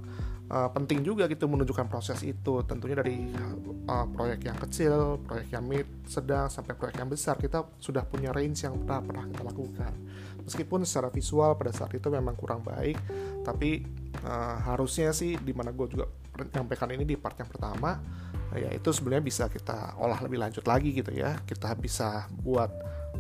uh, 0.53 0.69
penting 0.71 1.01
juga 1.01 1.27
gitu 1.27 1.49
menunjukkan 1.49 1.89
proses 1.89 2.21
itu. 2.23 2.61
Tentunya 2.69 3.01
dari 3.01 3.33
uh, 3.89 4.07
proyek 4.13 4.47
yang 4.47 4.59
kecil 4.61 5.19
proyek 5.25 5.49
yang 5.49 5.65
mid 5.65 5.89
sedang 6.05 6.53
sampai 6.53 6.77
proyek 6.77 7.01
yang 7.01 7.09
besar 7.09 7.41
kita 7.41 7.65
sudah 7.81 8.05
punya 8.05 8.31
range 8.31 8.69
yang 8.69 8.77
pernah 8.85 9.01
pernah 9.01 9.25
kita 9.27 9.43
lakukan 9.43 9.93
meskipun 10.49 10.89
secara 10.89 11.13
visual 11.13 11.55
pada 11.61 11.71
saat 11.71 11.93
itu 11.93 12.09
memang 12.09 12.35
kurang 12.35 12.65
baik 12.65 12.97
tapi 13.45 13.85
uh, 14.25 14.57
harusnya 14.65 15.13
sih 15.13 15.37
di 15.37 15.53
mana 15.53 15.71
gue 15.71 15.87
juga 15.93 16.09
menyampaikan 16.39 16.89
ini 16.97 17.05
di 17.05 17.15
part 17.21 17.37
yang 17.37 17.51
pertama 17.51 18.01
ya 18.57 18.73
itu 18.73 18.89
sebenarnya 18.89 19.25
bisa 19.25 19.45
kita 19.53 19.99
olah 20.01 20.17
lebih 20.25 20.41
lanjut 20.41 20.65
lagi 20.65 20.97
gitu 20.97 21.13
ya. 21.13 21.37
Kita 21.45 21.77
bisa 21.77 22.31
buat 22.41 22.73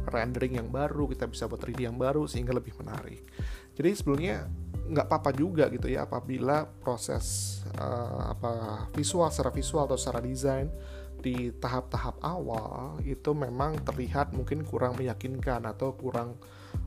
rendering 0.08 0.56
yang 0.56 0.68
baru 0.72 1.04
kita 1.10 1.28
bisa 1.28 1.44
buat 1.44 1.60
3D 1.60 1.84
yang 1.84 1.98
baru 2.00 2.24
sehingga 2.24 2.56
lebih 2.56 2.72
menarik. 2.80 3.28
Jadi 3.76 3.90
sebelumnya 3.92 4.48
nggak 4.88 5.04
apa-apa 5.04 5.36
juga 5.36 5.68
gitu 5.68 5.84
ya 5.84 6.08
apabila 6.08 6.64
proses 6.80 7.60
uh, 7.76 8.32
apa 8.32 8.52
visual 8.96 9.28
secara 9.28 9.52
visual 9.52 9.84
atau 9.84 10.00
secara 10.00 10.24
desain 10.24 10.72
di 11.18 11.50
tahap-tahap 11.58 12.22
awal 12.22 12.98
itu 13.02 13.34
memang 13.34 13.82
terlihat 13.82 14.32
mungkin 14.32 14.62
kurang 14.62 14.94
meyakinkan 14.96 15.66
atau 15.66 15.94
kurang 15.94 16.38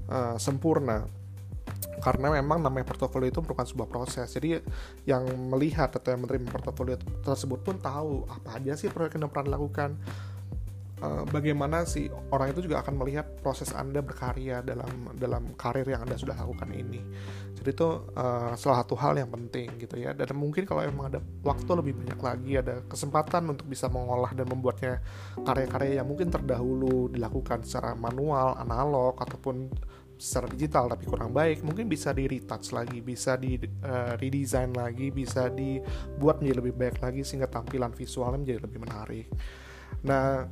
uh, 0.08 0.40
sempurna. 0.40 1.08
Karena 2.02 2.34
memang 2.34 2.66
namanya 2.66 2.90
portofolio 2.90 3.30
itu 3.30 3.40
merupakan 3.46 3.68
sebuah 3.68 3.90
proses. 3.92 4.26
Jadi 4.34 4.58
yang 5.06 5.28
melihat 5.54 5.94
atau 5.94 6.10
yang 6.10 6.26
menerima 6.26 6.50
portofolio 6.50 6.98
tersebut 7.22 7.62
pun 7.62 7.78
tahu 7.78 8.26
apa 8.26 8.58
aja 8.58 8.74
sih 8.74 8.90
proyek 8.90 9.22
yang 9.22 9.30
pernah 9.30 9.54
dilakukan 9.54 10.00
uh, 11.02 11.24
bagaimana 11.28 11.84
sih 11.84 12.08
orang 12.32 12.54
itu 12.54 12.66
juga 12.70 12.86
akan 12.86 12.96
melihat 13.02 13.28
proses 13.42 13.74
anda 13.74 14.00
berkarya 14.00 14.62
dalam 14.62 15.12
dalam 15.18 15.54
karir 15.58 15.86
yang 15.90 16.06
anda 16.06 16.16
sudah 16.16 16.38
lakukan 16.38 16.70
ini. 16.72 17.02
Jadi 17.58 17.70
itu 17.74 17.90
uh, 18.18 18.54
salah 18.58 18.82
satu 18.82 18.98
hal 18.98 19.18
yang 19.18 19.30
penting 19.30 19.70
gitu 19.78 19.98
ya. 20.00 20.14
Dan 20.16 20.34
mungkin 20.38 20.66
kalau 20.66 20.82
emang 20.86 21.14
ada 21.14 21.20
waktu 21.46 21.70
lebih 21.78 21.94
banyak 22.02 22.20
lagi 22.22 22.52
ada 22.58 22.82
kesempatan 22.86 23.50
untuk 23.52 23.68
bisa 23.68 23.90
mengolah 23.90 24.34
dan 24.34 24.48
membuatnya 24.50 25.02
karya-karya 25.42 26.02
yang 26.02 26.08
mungkin 26.08 26.30
terdahulu 26.34 27.12
dilakukan 27.12 27.66
secara 27.66 27.94
manual 27.98 28.58
analog 28.58 29.18
ataupun 29.20 29.70
secara 30.22 30.46
digital 30.54 30.86
tapi 30.86 31.10
kurang 31.10 31.34
baik 31.34 31.66
mungkin 31.66 31.90
bisa 31.90 32.14
di 32.14 32.30
retouch 32.30 32.78
lagi 32.78 33.02
bisa 33.02 33.42
di 33.42 33.58
uh, 33.58 34.14
redesign 34.22 34.70
lagi 34.70 35.10
bisa 35.10 35.50
dibuat 35.50 36.38
menjadi 36.38 36.58
lebih 36.62 36.74
baik 36.78 36.98
lagi 37.02 37.26
sehingga 37.26 37.50
tampilan 37.50 37.90
visualnya 37.90 38.38
menjadi 38.38 38.62
lebih 38.62 38.80
menarik. 38.86 39.28
Nah 40.06 40.46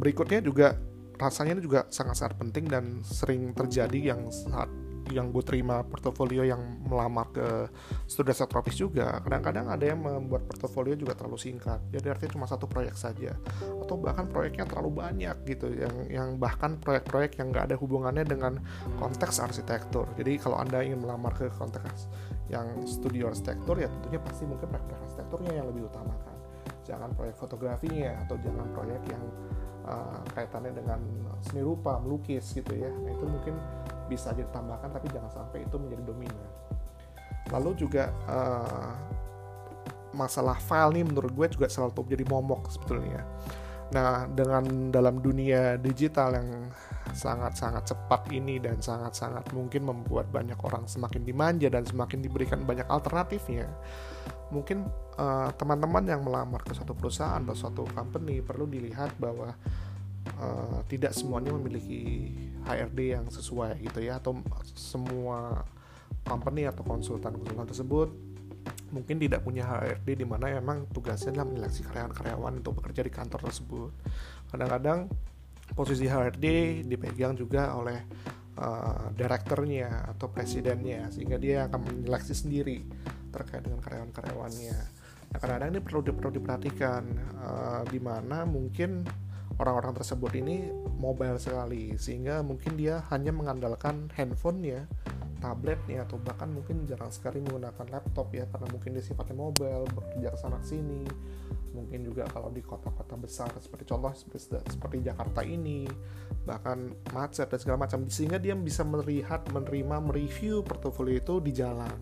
berikutnya 0.00 0.40
juga 0.40 0.80
rasanya 1.20 1.60
ini 1.60 1.62
juga 1.62 1.84
sangat-sangat 1.92 2.40
penting 2.40 2.64
dan 2.72 2.84
sering 3.04 3.52
terjadi 3.52 4.16
yang 4.16 4.32
saat 4.32 4.72
yang 5.10 5.34
gue 5.34 5.42
terima 5.42 5.82
portofolio 5.82 6.46
yang 6.46 6.62
melamar 6.86 7.28
ke 7.34 7.66
studi 8.06 8.30
tropis 8.30 8.78
juga. 8.78 9.18
Kadang-kadang 9.26 9.66
ada 9.66 9.84
yang 9.84 10.00
membuat 10.00 10.46
portofolio 10.46 10.94
juga 10.94 11.18
terlalu 11.18 11.38
singkat. 11.38 11.82
Jadi 11.90 12.06
artinya 12.06 12.32
cuma 12.38 12.46
satu 12.46 12.70
proyek 12.70 12.94
saja. 12.94 13.34
Atau 13.82 13.98
bahkan 13.98 14.30
proyeknya 14.30 14.70
terlalu 14.70 15.02
banyak 15.02 15.36
gitu 15.50 15.74
yang 15.74 15.94
yang 16.06 16.28
bahkan 16.38 16.78
proyek-proyek 16.78 17.42
yang 17.42 17.50
nggak 17.50 17.74
ada 17.74 17.76
hubungannya 17.76 18.22
dengan 18.22 18.62
konteks 19.02 19.42
arsitektur. 19.42 20.06
Jadi 20.14 20.38
kalau 20.38 20.62
anda 20.62 20.80
ingin 20.80 21.02
melamar 21.02 21.34
ke 21.34 21.50
konteks 21.58 22.06
yang 22.50 22.82
studi 22.86 23.22
arsitektur 23.22 23.78
ya 23.78 23.86
tentunya 23.86 24.18
pasti 24.22 24.46
mungkin 24.46 24.70
proyek 24.70 24.94
arsitekturnya 25.10 25.52
yang 25.58 25.66
lebih 25.70 25.90
utamakan. 25.90 26.34
Jangan 26.86 27.10
proyek 27.14 27.36
fotografinya 27.38 28.18
atau 28.26 28.34
jangan 28.42 28.66
proyek 28.74 29.02
yang 29.10 29.22
uh, 29.90 30.22
kaitannya 30.32 30.70
dengan 30.70 31.00
seni 31.42 31.66
rupa 31.66 31.98
melukis 31.98 32.54
gitu 32.54 32.70
ya. 32.70 32.88
Nah 32.88 33.10
itu 33.10 33.26
mungkin 33.26 33.54
bisa 34.06 34.30
ditambahkan 34.30 34.90
tapi 34.94 35.10
jangan 35.10 35.30
sampai 35.30 35.66
itu 35.66 35.76
menjadi 35.76 36.02
dominan. 36.06 36.48
Lalu 37.50 37.70
juga 37.74 38.14
uh, 38.30 38.94
masalah 40.14 40.58
file 40.58 41.02
nih 41.02 41.04
menurut 41.06 41.30
gue 41.34 41.46
juga 41.58 41.66
selalu 41.66 42.06
jadi 42.06 42.24
momok 42.26 42.70
sebetulnya. 42.70 43.26
Nah 43.90 44.30
dengan 44.30 44.94
dalam 44.94 45.18
dunia 45.18 45.74
digital 45.78 46.38
yang 46.38 46.70
sangat-sangat 47.10 47.90
cepat 47.90 48.30
ini 48.30 48.62
dan 48.62 48.78
sangat-sangat 48.78 49.50
mungkin 49.50 49.82
membuat 49.82 50.30
banyak 50.30 50.58
orang 50.62 50.86
semakin 50.86 51.26
dimanja 51.26 51.66
dan 51.66 51.82
semakin 51.82 52.22
diberikan 52.22 52.62
banyak 52.62 52.86
alternatifnya 52.86 53.66
mungkin 54.50 54.86
uh, 55.18 55.50
teman-teman 55.54 56.04
yang 56.06 56.22
melamar 56.26 56.62
ke 56.66 56.74
suatu 56.74 56.94
perusahaan 56.94 57.40
atau 57.42 57.56
suatu 57.56 57.82
company 57.90 58.42
perlu 58.42 58.66
dilihat 58.66 59.14
bahwa 59.16 59.54
uh, 60.38 60.78
tidak 60.90 61.14
semuanya 61.14 61.54
memiliki 61.54 62.34
HRD 62.66 63.16
yang 63.16 63.26
sesuai 63.30 63.80
gitu 63.80 64.02
ya 64.02 64.18
atau 64.18 64.42
semua 64.74 65.64
company 66.26 66.68
atau 66.68 66.84
konsultan-konsultan 66.84 67.66
tersebut 67.70 68.08
mungkin 68.90 69.16
tidak 69.22 69.46
punya 69.46 69.64
HRD 69.64 70.20
di 70.20 70.26
mana 70.26 70.50
memang 70.58 70.90
tugasnya 70.90 71.32
adalah 71.32 71.46
menyeleksi 71.48 71.86
karyawan-karyawan 71.86 72.52
untuk 72.60 72.82
bekerja 72.82 73.06
di 73.06 73.12
kantor 73.14 73.40
tersebut. 73.48 73.90
Kadang-kadang 74.50 75.06
posisi 75.72 76.10
HRD 76.10 76.46
dipegang 76.90 77.38
juga 77.38 77.78
oleh 77.78 78.02
uh, 78.58 79.14
direkturnya 79.14 80.10
atau 80.10 80.26
presidennya 80.28 81.06
sehingga 81.14 81.38
dia 81.38 81.70
akan 81.70 81.80
menyeleksi 81.86 82.34
sendiri 82.34 82.82
terkait 83.30 83.62
dengan 83.64 83.80
karyawan-karyawannya. 83.80 84.76
Nah, 85.30 85.38
kadang-kadang 85.38 85.70
ini 85.78 85.80
perlu 85.80 86.00
perlu 86.02 86.30
diperhatikan 86.34 87.02
uh, 87.38 87.82
di 87.86 88.02
mana 88.02 88.42
mungkin 88.42 89.06
orang-orang 89.60 89.92
tersebut 89.94 90.32
ini 90.40 90.72
mobile 90.96 91.36
sekali 91.36 91.94
sehingga 92.00 92.40
mungkin 92.40 92.80
dia 92.80 93.04
hanya 93.12 93.30
mengandalkan 93.30 94.08
handphonenya 94.16 94.88
tabletnya 95.40 96.04
atau 96.04 96.20
bahkan 96.20 96.52
mungkin 96.52 96.84
jarang 96.84 97.08
sekali 97.08 97.40
menggunakan 97.40 97.88
laptop 97.88 98.28
ya 98.36 98.44
karena 98.48 98.68
mungkin 98.68 98.90
dia 98.92 99.04
sifatnya 99.04 99.36
mobile 99.36 99.88
bekerja 99.88 100.36
sana 100.36 100.60
sini 100.60 101.08
mungkin 101.72 102.04
juga 102.04 102.28
kalau 102.28 102.52
di 102.52 102.60
kota-kota 102.60 103.16
besar 103.16 103.48
seperti 103.56 103.88
contoh 103.88 104.12
seperti, 104.12 104.58
seperti 104.68 104.96
Jakarta 105.00 105.40
ini 105.40 105.88
bahkan 106.44 106.92
macet 107.14 107.48
dan 107.48 107.58
segala 107.62 107.88
macam 107.88 108.04
sehingga 108.10 108.36
dia 108.36 108.52
bisa 108.58 108.84
melihat 108.84 109.46
menerima 109.48 109.96
mereview 110.02 110.60
portofolio 110.60 111.16
itu 111.16 111.40
di 111.40 111.52
jalan 111.56 111.94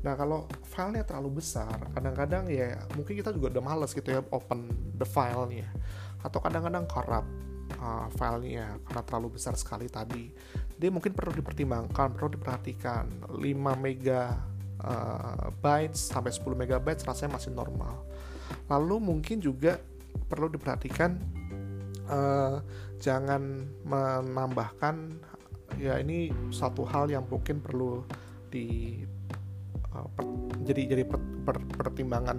nah 0.00 0.16
kalau 0.18 0.48
filenya 0.64 1.04
terlalu 1.04 1.40
besar 1.44 1.76
kadang-kadang 1.92 2.48
ya 2.48 2.80
mungkin 2.96 3.14
kita 3.16 3.30
juga 3.32 3.56
udah 3.56 3.62
males 3.64 3.92
gitu 3.92 4.08
ya 4.08 4.20
open 4.32 4.68
the 4.98 5.06
filenya 5.06 5.68
atau 6.24 6.40
kadang-kadang 6.40 6.88
corrupt 6.88 7.28
uh, 7.80 8.08
filenya 8.12 8.76
karena 8.88 9.02
terlalu 9.04 9.28
besar 9.38 9.54
sekali 9.56 9.88
tadi. 9.88 10.32
Dia 10.74 10.90
mungkin 10.90 11.14
perlu 11.14 11.32
dipertimbangkan, 11.36 12.16
perlu 12.16 12.34
diperhatikan 12.36 13.30
5 13.30 13.40
mega 13.78 14.36
uh, 14.82 15.48
bytes 15.60 16.12
sampai 16.12 16.32
10 16.32 16.44
megabytes 16.56 17.06
rasanya 17.06 17.40
masih 17.40 17.52
normal. 17.54 18.04
Lalu 18.68 19.00
mungkin 19.00 19.40
juga 19.40 19.80
perlu 20.28 20.48
diperhatikan 20.52 21.16
uh, 22.08 22.60
jangan 23.00 23.68
menambahkan 23.84 25.20
ya 25.80 25.98
ini 25.98 26.30
satu 26.54 26.86
hal 26.86 27.10
yang 27.10 27.26
mungkin 27.26 27.58
perlu 27.58 28.06
di 28.48 29.00
uh, 29.94 30.08
per, 30.10 30.24
jadi 30.66 30.82
jadi 30.90 31.02
per, 31.06 31.18
per, 31.18 31.56
pertimbangan 31.62 32.38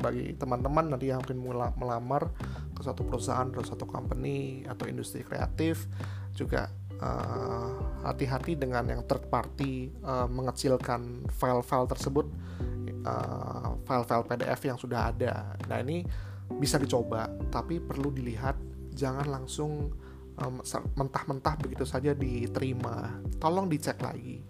bagi 0.00 0.36
teman-teman 0.36 0.92
nanti 0.92 1.08
yang 1.08 1.24
mungkin 1.24 1.40
melamar 1.80 2.28
ke 2.76 2.80
suatu 2.84 3.06
perusahaan 3.08 3.48
atau 3.48 3.64
suatu 3.64 3.88
company 3.88 4.68
atau 4.68 4.84
industri 4.84 5.24
kreatif 5.24 5.88
juga 6.36 6.68
eh, 6.92 7.72
hati-hati 8.04 8.52
uh, 8.52 8.60
dengan 8.60 8.84
yang 8.84 9.00
third 9.08 9.32
party 9.32 9.94
uh, 10.04 10.28
mengecilkan 10.28 11.24
file-file 11.32 11.88
tersebut 11.88 12.26
uh, 13.06 13.78
file-file 13.86 14.26
PDF 14.26 14.60
yang 14.66 14.78
sudah 14.80 15.14
ada. 15.14 15.54
Nah 15.70 15.78
ini 15.80 16.04
bisa 16.58 16.76
dicoba, 16.76 17.28
tapi 17.48 17.80
perlu 17.80 18.12
dilihat 18.12 18.58
jangan 18.92 19.26
langsung 19.30 19.94
um, 20.40 20.60
mentah-mentah 20.98 21.54
begitu 21.60 21.84
saja 21.86 22.12
diterima. 22.12 23.20
Tolong 23.38 23.70
dicek 23.70 24.00
lagi, 24.02 24.42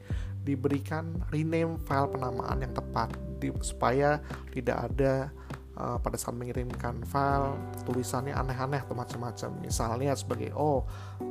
diberikan 0.45 1.25
rename 1.33 1.81
file 1.89 2.13
penamaan 2.13 2.61
yang 2.61 2.73
tepat 2.77 3.11
di, 3.41 3.49
supaya 3.65 4.21
tidak 4.53 4.93
ada 4.93 5.33
uh, 5.81 5.97
pada 5.99 6.17
saat 6.21 6.37
mengirimkan 6.37 7.03
file 7.09 7.57
tulisannya 7.89 8.37
aneh-aneh 8.37 8.85
atau 8.85 8.95
macam-macam. 8.95 9.51
Misalnya 9.65 10.13
sebagai 10.15 10.53
oh 10.53 10.85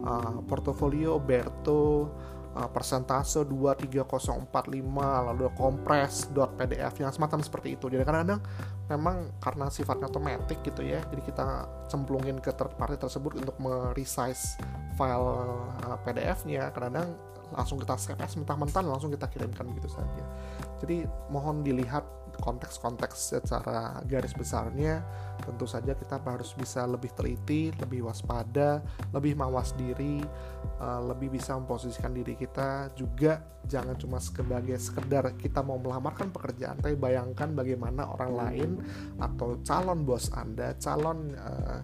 uh, 0.03 0.41
portofolio 0.49 1.21
Berto 1.21 2.09
uh, 2.57 2.69
persentase 2.73 3.45
23045 3.45 4.49
lalu 5.29 5.45
kompres 5.53 6.27
.pdf 6.33 6.93
yang 6.99 7.13
semacam 7.13 7.39
seperti 7.45 7.77
itu. 7.77 7.85
Jadi 7.93 8.01
kadang-kadang 8.01 8.41
memang 8.91 9.31
karena 9.39 9.71
sifatnya 9.71 10.11
otomatis 10.11 10.59
gitu 10.59 10.83
ya 10.83 10.99
jadi 11.07 11.21
kita 11.23 11.47
cemplungin 11.87 12.37
ke 12.43 12.51
third 12.51 12.75
party 12.75 12.99
tersebut 12.99 13.39
untuk 13.39 13.55
meresize 13.63 14.59
file 14.99 15.31
uh, 15.87 15.97
PDF-nya 16.03 16.69
kadang-kadang 16.75 17.15
langsung 17.53 17.77
kita 17.77 17.95
save 17.95 18.17
mentah-mentah 18.19 18.81
langsung 18.83 19.13
kita 19.13 19.29
kirimkan 19.29 19.69
begitu 19.69 19.89
saja. 19.93 20.23
Jadi 20.81 21.05
mohon 21.31 21.63
dilihat 21.63 22.23
konteks-konteks 22.41 23.37
secara 23.37 24.01
garis 24.09 24.33
besarnya. 24.33 25.05
Tentu 25.43 25.69
saja 25.69 25.93
kita 25.93 26.17
harus 26.21 26.55
bisa 26.57 26.85
lebih 26.89 27.13
teliti, 27.13 27.69
lebih 27.77 28.09
waspada, 28.09 28.81
lebih 29.13 29.37
mawas 29.37 29.77
diri, 29.77 30.23
uh, 30.81 31.01
lebih 31.13 31.37
bisa 31.37 31.53
memposisikan 31.57 32.13
diri 32.15 32.33
kita. 32.33 32.89
Juga 32.97 33.43
jangan 33.69 33.95
cuma 33.99 34.17
sebagai 34.17 34.77
sekedar 34.81 35.35
kita 35.37 35.61
mau 35.61 35.77
melamarkan 35.77 36.33
pekerjaan, 36.33 36.81
tapi 36.81 36.97
bayangkan 36.97 37.53
bagaimana 37.53 38.09
orang 38.09 38.31
lain 38.33 38.69
atau 39.21 39.61
calon 39.61 40.01
bos 40.03 40.31
Anda, 40.33 40.73
calon 40.79 41.37
uh, 41.37 41.79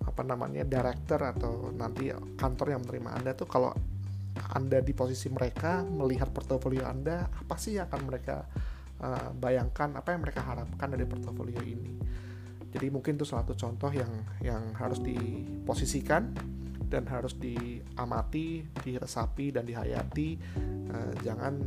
apa 0.00 0.22
namanya 0.24 0.64
director 0.64 1.20
atau 1.20 1.68
nanti 1.76 2.08
kantor 2.40 2.66
yang 2.72 2.82
menerima 2.88 3.10
Anda 3.20 3.30
tuh 3.36 3.46
kalau 3.46 3.70
anda 4.50 4.80
di 4.80 4.96
posisi 4.96 5.28
mereka 5.28 5.84
melihat 5.84 6.32
portofolio 6.32 6.88
Anda, 6.88 7.28
apa 7.28 7.56
sih 7.60 7.76
yang 7.76 7.86
akan 7.86 8.00
mereka 8.08 8.48
uh, 9.00 9.30
bayangkan 9.36 9.94
apa 9.96 10.16
yang 10.16 10.20
mereka 10.24 10.40
harapkan 10.42 10.88
dari 10.90 11.04
portofolio 11.06 11.60
ini. 11.62 11.94
Jadi 12.70 12.86
mungkin 12.88 13.18
itu 13.18 13.26
suatu 13.26 13.54
contoh 13.58 13.90
yang 13.90 14.10
yang 14.40 14.70
harus 14.78 15.02
diposisikan 15.02 16.30
dan 16.90 17.06
harus 17.06 17.34
diamati, 17.38 18.66
diresapi 18.82 19.54
dan 19.54 19.66
dihayati. 19.66 20.28
Uh, 20.90 21.12
jangan 21.22 21.58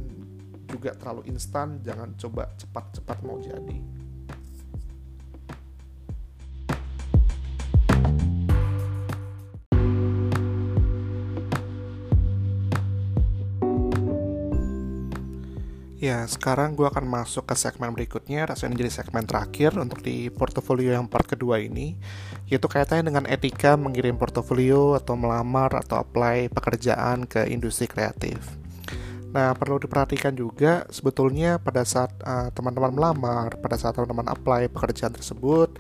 juga 0.68 0.96
terlalu 0.96 1.28
instan, 1.32 1.80
jangan 1.84 2.16
coba 2.16 2.52
cepat-cepat 2.56 3.18
mau 3.24 3.40
jadi. 3.40 4.03
Ya, 16.04 16.28
sekarang 16.28 16.76
gue 16.76 16.84
akan 16.84 17.08
masuk 17.08 17.48
ke 17.48 17.56
segmen 17.56 17.96
berikutnya, 17.96 18.44
rasanya 18.44 18.76
jadi 18.76 18.92
segmen 18.92 19.24
terakhir 19.24 19.72
untuk 19.80 20.04
di 20.04 20.28
portofolio 20.28 20.92
yang 20.92 21.08
part 21.08 21.24
kedua 21.24 21.64
ini, 21.64 21.96
yaitu 22.52 22.68
kaitannya 22.68 23.08
dengan 23.08 23.24
etika 23.24 23.80
mengirim 23.80 24.20
portofolio 24.20 25.00
atau 25.00 25.16
melamar 25.16 25.72
atau 25.72 26.04
apply 26.04 26.52
pekerjaan 26.52 27.24
ke 27.24 27.48
industri 27.48 27.88
kreatif. 27.88 28.36
Nah, 29.32 29.56
perlu 29.56 29.80
diperhatikan 29.80 30.36
juga 30.36 30.84
sebetulnya 30.92 31.56
pada 31.56 31.88
saat 31.88 32.12
eh, 32.20 32.52
teman-teman 32.52 32.92
melamar, 32.92 33.56
pada 33.64 33.80
saat 33.80 33.96
teman-teman 33.96 34.28
apply 34.28 34.76
pekerjaan 34.76 35.16
tersebut, 35.16 35.80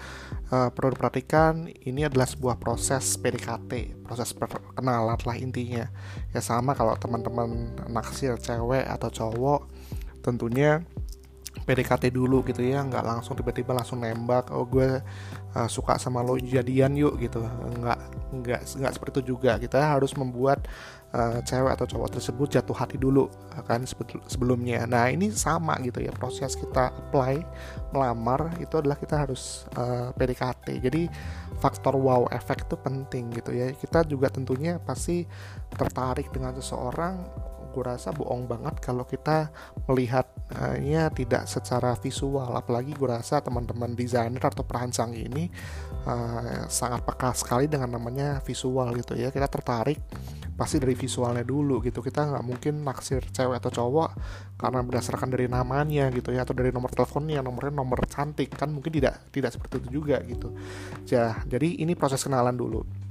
uh, 0.54 0.70
perlu 0.70 0.94
diperhatikan 0.94 1.68
ini 1.84 2.06
adalah 2.06 2.30
sebuah 2.30 2.62
proses 2.62 3.18
PDKT, 3.18 4.06
proses 4.06 4.30
perkenalan 4.32 5.18
lah 5.18 5.38
intinya. 5.38 5.90
Ya 6.30 6.42
sama 6.42 6.78
kalau 6.78 6.94
teman-teman 6.98 7.74
naksir 7.90 8.38
cewek 8.38 8.86
atau 8.86 9.10
cowok, 9.10 9.73
tentunya 10.24 10.82
PDKT 11.64 12.10
dulu 12.10 12.42
gitu 12.44 12.66
ya 12.66 12.82
nggak 12.82 13.06
langsung 13.06 13.38
tiba-tiba 13.38 13.78
langsung 13.78 14.02
nembak 14.02 14.50
oh 14.50 14.66
gue 14.66 15.00
uh, 15.54 15.70
suka 15.70 16.02
sama 16.02 16.26
lo 16.26 16.36
jadian 16.42 16.98
yuk 16.98 17.22
gitu. 17.22 17.46
Nggak 17.80 18.00
nggak 18.34 18.62
nggak 18.82 18.94
seperti 18.98 19.22
itu 19.22 19.38
juga. 19.38 19.62
Kita 19.62 19.96
harus 19.96 20.18
membuat 20.18 20.66
uh, 21.14 21.40
cewek 21.46 21.72
atau 21.78 21.86
cowok 21.86 22.20
tersebut 22.20 22.48
jatuh 22.60 22.76
hati 22.76 22.98
dulu 22.98 23.30
kan 23.70 23.86
sebelumnya. 24.28 24.84
Nah 24.90 25.14
ini 25.14 25.30
sama 25.32 25.78
gitu 25.86 26.02
ya 26.02 26.12
proses 26.12 26.58
kita 26.58 26.90
apply 26.90 27.46
melamar 27.94 28.58
itu 28.58 28.74
adalah 28.82 28.98
kita 28.98 29.22
harus 29.22 29.70
uh, 29.78 30.10
eh, 30.10 30.18
PDKT 30.18 30.82
jadi 30.82 31.06
faktor 31.62 31.94
wow 31.94 32.26
efek 32.34 32.66
itu 32.66 32.76
penting 32.82 33.30
gitu 33.32 33.54
ya. 33.54 33.70
Kita 33.72 34.04
juga 34.10 34.34
tentunya 34.34 34.82
pasti 34.82 35.24
tertarik 35.70 36.34
dengan 36.34 36.58
seseorang 36.58 37.22
gue 37.74 37.84
rasa 37.84 38.14
bohong 38.14 38.46
banget 38.46 38.78
kalau 38.78 39.02
kita 39.10 39.50
melihatnya 39.90 41.10
tidak 41.10 41.50
secara 41.50 41.98
visual. 41.98 42.54
Apalagi 42.54 42.94
gue 42.94 43.10
rasa 43.10 43.42
teman-teman 43.42 43.98
desainer 43.98 44.40
atau 44.40 44.62
perancang 44.62 45.10
ini 45.18 45.50
uh, 46.06 46.70
sangat 46.70 47.02
peka 47.02 47.34
sekali 47.34 47.66
dengan 47.66 47.98
namanya 47.98 48.38
visual 48.46 48.94
gitu 48.94 49.18
ya. 49.18 49.34
Kita 49.34 49.50
tertarik 49.50 49.98
pasti 50.54 50.78
dari 50.78 50.94
visualnya 50.94 51.42
dulu 51.42 51.82
gitu. 51.82 52.06
Kita 52.06 52.30
nggak 52.30 52.46
mungkin 52.46 52.86
naksir 52.86 53.26
cewek 53.34 53.58
atau 53.58 53.74
cowok 53.74 54.10
karena 54.62 54.80
berdasarkan 54.86 55.34
dari 55.34 55.50
namanya 55.50 56.14
gitu 56.14 56.30
ya 56.30 56.46
atau 56.46 56.54
dari 56.54 56.70
nomor 56.70 56.94
teleponnya 56.94 57.42
nomornya 57.42 57.74
nomor 57.74 58.06
cantik 58.06 58.54
kan 58.54 58.70
mungkin 58.70 58.94
tidak 58.94 59.34
tidak 59.34 59.50
seperti 59.58 59.82
itu 59.82 59.90
juga 60.00 60.22
gitu. 60.22 60.54
Ya 61.10 61.42
jadi 61.50 61.82
ini 61.82 61.98
proses 61.98 62.22
kenalan 62.22 62.54
dulu 62.54 63.03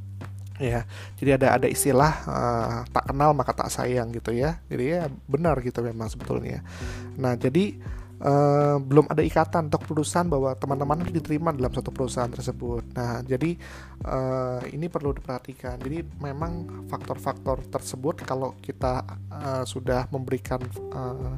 ya 0.62 0.86
jadi 1.18 1.36
ada 1.36 1.58
ada 1.58 1.66
istilah 1.66 2.12
uh, 2.24 2.76
tak 2.88 3.10
kenal 3.10 3.34
maka 3.34 3.52
tak 3.52 3.68
sayang 3.68 4.14
gitu 4.14 4.30
ya. 4.30 4.58
Jadi 4.70 4.84
ya 4.94 5.10
benar 5.26 5.58
gitu 5.60 5.82
memang 5.82 6.06
sebetulnya. 6.06 6.62
Nah 7.18 7.34
jadi 7.34 7.76
uh, 8.22 8.78
belum 8.78 9.10
ada 9.10 9.22
ikatan 9.22 9.68
untuk 9.68 9.84
perusahaan 9.86 10.26
bahwa 10.26 10.54
teman-teman 10.54 11.06
diterima 11.10 11.50
dalam 11.50 11.74
satu 11.74 11.90
perusahaan 11.90 12.30
tersebut. 12.30 12.94
Nah 12.94 13.20
jadi 13.26 13.58
uh, 14.06 14.62
ini 14.70 14.86
perlu 14.86 15.14
diperhatikan. 15.18 15.82
Jadi 15.82 16.06
memang 16.22 16.86
faktor-faktor 16.86 17.66
tersebut 17.68 18.22
kalau 18.22 18.54
kita 18.62 19.02
uh, 19.30 19.64
sudah 19.66 20.06
memberikan 20.14 20.62
uh, 20.94 21.36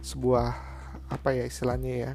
sebuah 0.00 0.72
apa 1.12 1.28
ya 1.36 1.44
istilahnya 1.44 1.92
ya 1.92 2.12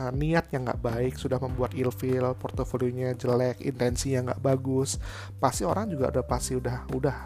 uh, 0.00 0.12
niat 0.16 0.48
yang 0.56 0.64
nggak 0.64 0.80
baik 0.80 1.14
sudah 1.20 1.36
membuat 1.36 1.76
ilfil 1.76 2.32
portofolionya 2.40 3.12
jelek 3.20 3.60
intensinya 3.60 4.32
nggak 4.32 4.40
bagus 4.40 4.96
pasti 5.36 5.68
orang 5.68 5.92
juga 5.92 6.08
udah 6.08 6.24
pasti 6.24 6.56
udah 6.56 6.76
udah 6.96 7.16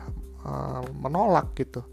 uh, 0.43 0.83
menolak 0.99 1.55
gitu 1.55 1.87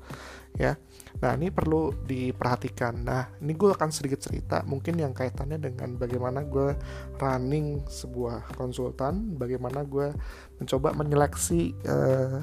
ya 0.57 0.75
nah 1.21 1.35
ini 1.38 1.51
perlu 1.53 1.93
diperhatikan 2.07 3.05
nah 3.05 3.29
ini 3.43 3.53
gue 3.53 3.71
akan 3.71 3.91
sedikit 3.93 4.23
cerita 4.23 4.63
mungkin 4.65 4.97
yang 4.97 5.13
kaitannya 5.13 5.59
dengan 5.59 6.00
bagaimana 6.00 6.43
gue 6.47 6.75
running 7.19 7.83
sebuah 7.85 8.55
konsultan 8.57 9.38
bagaimana 9.38 9.83
gue 9.85 10.11
mencoba 10.57 10.95
menyeleksi 10.95 11.75
uh, 11.88 12.41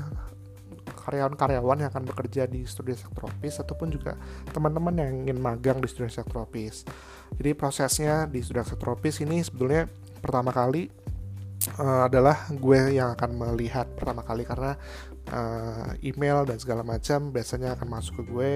karyawan-karyawan 1.09 1.79
yang 1.81 1.89
akan 1.89 2.05
bekerja 2.05 2.45
di 2.45 2.69
studio 2.69 2.93
sektropis 2.93 3.65
ataupun 3.65 3.89
juga 3.89 4.21
teman-teman 4.53 4.93
yang 5.01 5.11
ingin 5.25 5.41
magang 5.41 5.81
di 5.81 5.89
studio 5.89 6.13
sektropis. 6.13 6.85
Jadi 7.37 7.51
prosesnya 7.53 8.25
di 8.25 8.41
studio 8.41 8.65
sektropis 8.65 9.21
ini 9.21 9.45
sebetulnya 9.45 9.91
pertama 10.23 10.51
kali 10.55 10.89
uh, 11.77 12.09
adalah 12.09 12.49
gue 12.51 12.97
yang 12.97 13.13
akan 13.15 13.31
melihat 13.37 13.87
pertama 13.93 14.25
kali 14.25 14.47
karena 14.47 14.79
uh, 15.31 15.93
email 16.01 16.49
dan 16.49 16.57
segala 16.57 16.81
macam 16.87 17.35
biasanya 17.35 17.77
akan 17.77 17.89
masuk 17.89 18.23
ke 18.23 18.25
gue 18.31 18.53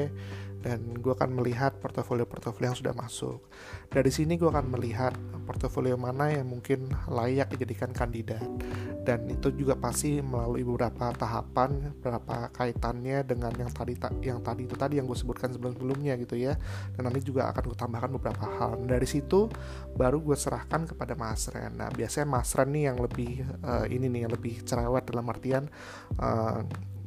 dan 0.62 0.94
gue 0.96 1.12
akan 1.12 1.34
melihat 1.34 1.76
portofolio-portofolio 1.82 2.72
yang 2.72 2.78
sudah 2.78 2.94
masuk. 2.94 3.42
Dari 3.90 4.08
sini 4.08 4.38
gue 4.38 4.48
akan 4.48 4.72
melihat 4.72 5.12
portofolio 5.44 5.98
mana 5.98 6.30
yang 6.30 6.46
mungkin 6.46 6.86
layak 7.10 7.50
dijadikan 7.52 7.90
kandidat 7.90 8.46
dan 9.02 9.26
itu 9.26 9.50
juga 9.50 9.74
pasti 9.74 10.22
melalui 10.22 10.62
beberapa 10.62 11.10
tahapan, 11.10 11.90
beberapa 11.98 12.54
kaitannya 12.54 13.26
dengan 13.26 13.50
yang 13.58 13.70
tadi 13.74 13.98
yang 14.22 14.38
tadi 14.38 14.62
itu 14.62 14.78
tadi 14.78 15.02
yang 15.02 15.10
gue 15.10 15.18
sebutkan 15.18 15.50
sebelum-sebelumnya 15.50 16.14
gitu 16.22 16.38
ya. 16.38 16.54
Dan 16.94 17.10
nanti 17.10 17.18
juga 17.26 17.50
akan 17.50 17.62
gue 17.66 17.78
tambahkan 17.78 18.10
beberapa 18.14 18.46
hal. 18.46 18.78
Dari 18.86 19.06
situ 19.10 19.50
baru 19.98 20.22
gue 20.22 20.38
serahkan 20.38 20.86
kepada 20.86 21.18
Mas 21.18 21.50
Ren. 21.50 21.74
Nah 21.74 21.90
biasanya 21.90 22.30
Mas 22.30 22.54
Ren 22.54 22.70
nih 22.70 22.94
yang 22.94 22.98
lebih 23.02 23.42
uh, 23.66 23.84
ini 23.90 24.06
nih 24.06 24.20
yang 24.30 24.32
lebih 24.32 24.62
cerewet 24.62 25.02
dalam 25.10 25.26
artian 25.26 25.66
uh, 26.22 26.62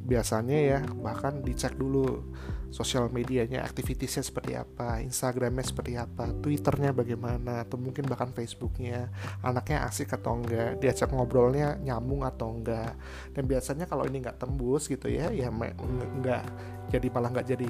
biasanya 0.05 0.57
ya 0.61 0.79
bahkan 1.01 1.41
dicek 1.41 1.73
dulu 1.75 2.29
sosial 2.69 3.07
medianya 3.09 3.63
aktivitiesnya 3.65 4.21
seperti 4.21 4.53
apa 4.53 4.99
instagramnya 5.01 5.65
seperti 5.65 5.95
apa 5.95 6.29
twitternya 6.43 6.91
bagaimana 6.91 7.63
atau 7.65 7.79
mungkin 7.79 8.05
bahkan 8.05 8.35
facebooknya 8.35 9.09
anaknya 9.41 9.87
asik 9.87 10.13
atau 10.13 10.37
enggak 10.37 10.77
diajak 10.83 11.09
ngobrolnya 11.09 11.79
nyambung 11.81 12.21
atau 12.27 12.53
enggak. 12.53 12.93
Dan 13.31 13.49
biasanya 13.49 13.89
kalau 13.89 14.05
ini 14.05 14.21
nggak 14.21 14.37
tembus 14.37 14.91
gitu 14.91 15.09
ya 15.09 15.31
ya 15.33 15.49
enggak 15.49 16.45
jadi 16.85 17.07
malah 17.09 17.33
nggak 17.33 17.47
jadi 17.49 17.69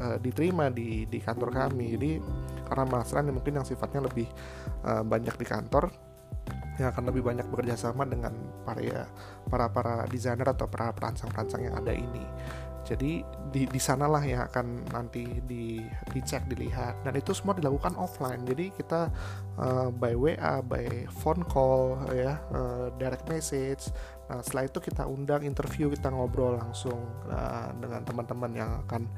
uh, 0.00 0.16
diterima 0.22 0.72
di 0.72 1.04
di 1.04 1.18
kantor 1.20 1.52
kami. 1.52 1.98
Jadi 1.98 2.10
karena 2.64 2.84
mas 2.88 3.10
Ran 3.12 3.28
mungkin 3.28 3.60
yang 3.60 3.66
sifatnya 3.66 4.06
lebih 4.06 4.28
uh, 4.86 5.04
banyak 5.04 5.36
di 5.36 5.46
kantor 5.46 6.07
yang 6.78 6.94
akan 6.94 7.04
lebih 7.10 7.22
banyak 7.26 7.46
bekerja 7.50 7.74
sama 7.74 8.06
dengan 8.06 8.34
para 8.62 8.80
ya, 8.80 9.04
para 9.50 9.66
para 9.70 10.06
desainer 10.06 10.46
atau 10.46 10.70
para 10.70 10.94
perancang-perancang 10.94 11.66
yang 11.66 11.74
ada 11.76 11.92
ini. 11.92 12.24
Jadi 12.88 13.20
di 13.52 13.68
di 13.68 13.80
sanalah 13.80 14.24
yang 14.24 14.48
akan 14.48 14.88
nanti 14.96 15.44
di 15.44 15.84
dicek 16.08 16.48
dilihat. 16.48 17.04
Dan 17.04 17.20
itu 17.20 17.36
semua 17.36 17.52
dilakukan 17.52 17.92
offline. 18.00 18.48
Jadi 18.48 18.72
kita 18.72 19.12
uh, 19.60 19.92
by 19.92 20.16
WA 20.16 20.64
by 20.64 21.04
phone 21.20 21.44
call 21.44 22.00
ya 22.16 22.40
uh, 22.48 22.88
direct 22.96 23.28
message 23.28 23.92
Nah, 24.28 24.44
setelah 24.44 24.68
itu 24.68 24.78
kita 24.84 25.08
undang 25.08 25.40
interview, 25.40 25.88
kita 25.88 26.12
ngobrol 26.12 26.60
langsung 26.60 27.00
uh, 27.32 27.72
dengan 27.80 28.04
teman-teman 28.04 28.52
yang 28.52 28.70
akan 28.84 29.08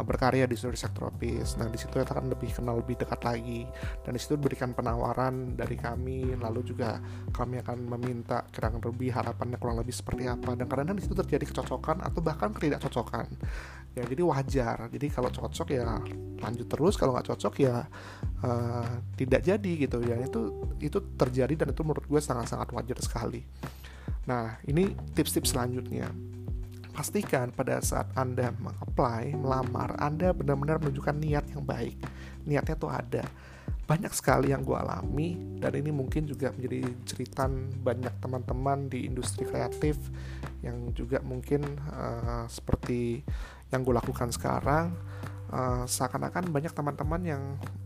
uh, 0.00 0.04
berkarya 0.04 0.48
di 0.48 0.56
seluruh 0.56 0.80
sektor 0.80 1.12
tropis. 1.12 1.60
Nah, 1.60 1.68
di 1.68 1.76
situ 1.76 1.92
kita 1.92 2.16
akan 2.16 2.32
lebih 2.32 2.48
kenal 2.48 2.80
lebih 2.80 2.96
dekat 2.96 3.20
lagi 3.20 3.68
dan 4.00 4.16
di 4.16 4.20
situ 4.20 4.40
diberikan 4.40 4.72
penawaran 4.72 5.52
dari 5.52 5.76
kami, 5.76 6.32
lalu 6.40 6.64
juga 6.64 6.96
kami 7.36 7.60
akan 7.60 7.78
meminta 7.92 8.40
kira-kira 8.48 8.88
lebih 8.88 9.10
harapannya 9.12 9.60
kurang 9.60 9.84
lebih 9.84 9.92
seperti 9.92 10.24
apa 10.24 10.56
dan 10.56 10.64
kadang-kadang 10.64 10.96
di 10.96 11.04
situ 11.04 11.12
terjadi 11.12 11.44
kecocokan 11.44 12.00
atau 12.00 12.20
bahkan 12.24 12.50
ketidakcocokan. 12.56 13.26
Ya, 13.94 14.02
jadi 14.08 14.22
wajar. 14.26 14.90
Jadi 14.90 15.06
kalau 15.12 15.30
cocok 15.30 15.68
ya 15.70 16.00
lanjut 16.42 16.66
terus, 16.66 16.98
kalau 16.98 17.14
nggak 17.14 17.30
cocok 17.30 17.54
ya 17.62 17.84
uh, 18.42 18.90
tidak 19.14 19.44
jadi 19.44 19.70
gitu 19.76 20.00
ya. 20.02 20.18
Itu 20.24 20.72
itu 20.80 20.98
terjadi 21.14 21.52
dan 21.52 21.68
itu 21.76 21.84
menurut 21.84 22.08
gue 22.08 22.18
sangat-sangat 22.18 22.72
wajar 22.72 22.98
sekali. 23.04 23.44
Nah, 24.24 24.56
ini 24.64 24.96
tips-tips 25.12 25.52
selanjutnya. 25.52 26.08
Pastikan 26.94 27.50
pada 27.50 27.82
saat 27.82 28.06
Anda 28.14 28.54
mengapply, 28.56 29.34
melamar, 29.34 29.98
Anda 29.98 30.30
benar-benar 30.30 30.78
menunjukkan 30.78 31.16
niat 31.18 31.44
yang 31.50 31.66
baik. 31.66 31.98
Niatnya 32.46 32.76
tuh 32.78 32.88
ada. 32.92 33.26
Banyak 33.84 34.14
sekali 34.16 34.54
yang 34.54 34.64
gue 34.64 34.78
alami, 34.78 35.60
dan 35.60 35.76
ini 35.76 35.92
mungkin 35.92 36.24
juga 36.24 36.54
menjadi 36.56 36.88
cerita 37.04 37.44
banyak 37.84 38.14
teman-teman 38.22 38.88
di 38.88 39.04
industri 39.04 39.44
kreatif 39.44 40.00
yang 40.64 40.88
juga 40.96 41.20
mungkin 41.20 41.60
uh, 41.92 42.48
seperti 42.48 43.20
yang 43.68 43.84
gue 43.84 43.92
lakukan 43.92 44.32
sekarang 44.32 44.96
uh, 45.54 45.84
seakan-akan 45.86 46.50
banyak 46.50 46.74
teman-teman 46.74 47.22
yang 47.22 47.42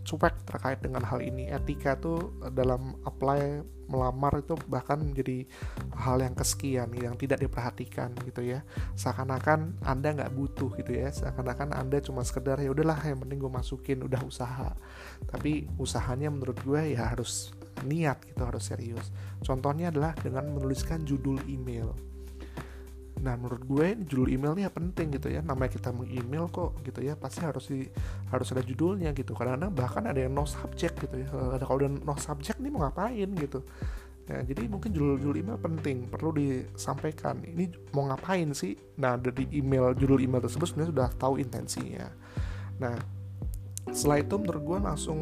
cuek 0.08 0.48
terkait 0.48 0.80
dengan 0.80 1.04
hal 1.04 1.20
ini. 1.20 1.52
Etika 1.52 2.00
tuh 2.00 2.32
dalam 2.56 2.96
apply 3.04 3.60
melamar 3.88 4.40
itu 4.40 4.56
bahkan 4.68 5.00
menjadi 5.00 5.48
hal 5.96 6.20
yang 6.20 6.36
kesekian 6.36 6.88
yang 6.96 7.14
tidak 7.20 7.44
diperhatikan 7.44 8.16
gitu 8.24 8.40
ya. 8.40 8.64
Seakan-akan 8.96 9.84
anda 9.84 10.08
nggak 10.16 10.32
butuh 10.32 10.72
gitu 10.80 10.96
ya. 10.96 11.12
Seakan-akan 11.12 11.76
anda 11.76 12.00
cuma 12.00 12.24
sekedar 12.24 12.56
ya 12.60 12.72
udahlah 12.72 12.98
yang 13.04 13.20
penting 13.20 13.38
gue 13.40 13.52
masukin 13.52 14.00
udah 14.00 14.20
usaha. 14.24 14.72
Tapi 15.28 15.68
usahanya 15.76 16.32
menurut 16.32 16.56
gue 16.64 16.96
ya 16.96 17.12
harus 17.12 17.52
niat 17.84 18.24
gitu 18.24 18.42
harus 18.42 18.64
serius. 18.64 19.12
Contohnya 19.44 19.92
adalah 19.92 20.16
dengan 20.16 20.48
menuliskan 20.50 21.04
judul 21.04 21.38
email 21.46 22.07
Nah 23.22 23.34
menurut 23.34 23.62
gue 23.66 23.86
judul 24.06 24.34
emailnya 24.34 24.70
penting 24.70 25.14
gitu 25.14 25.28
ya. 25.30 25.42
Namanya 25.42 25.74
kita 25.74 25.90
meng-email 25.94 26.50
kok 26.50 26.78
gitu 26.82 27.00
ya 27.02 27.14
Pasti 27.18 27.42
harus 27.42 27.66
di, 27.68 27.86
harus 28.30 28.48
ada 28.54 28.62
judulnya 28.62 29.10
gitu. 29.14 29.34
Karena 29.34 29.68
bahkan 29.70 30.06
ada 30.06 30.18
yang 30.18 30.34
no 30.34 30.46
subject 30.46 30.98
gitu 31.02 31.16
ya. 31.22 31.28
Ada 31.58 31.64
kalau 31.66 31.84
udah 31.84 31.90
no 31.90 32.14
subject 32.16 32.58
nih 32.62 32.70
mau 32.70 32.86
ngapain 32.86 33.30
gitu. 33.38 33.60
Ya, 34.28 34.44
jadi 34.44 34.68
mungkin 34.68 34.92
judul-judul 34.92 35.40
email 35.40 35.56
penting 35.56 36.04
perlu 36.12 36.36
disampaikan. 36.36 37.40
Ini 37.40 37.72
mau 37.96 38.12
ngapain 38.12 38.52
sih? 38.52 38.76
Nah 39.00 39.16
dari 39.16 39.48
email 39.56 39.96
judul 39.96 40.20
email 40.20 40.44
tersebut 40.44 40.68
sebenarnya 40.68 40.92
sudah 40.92 41.08
tahu 41.16 41.34
intensinya. 41.40 42.12
Nah 42.76 42.96
setelah 43.88 44.20
itu 44.20 44.36
menurut 44.36 44.62
gue 44.62 44.78
langsung 44.84 45.18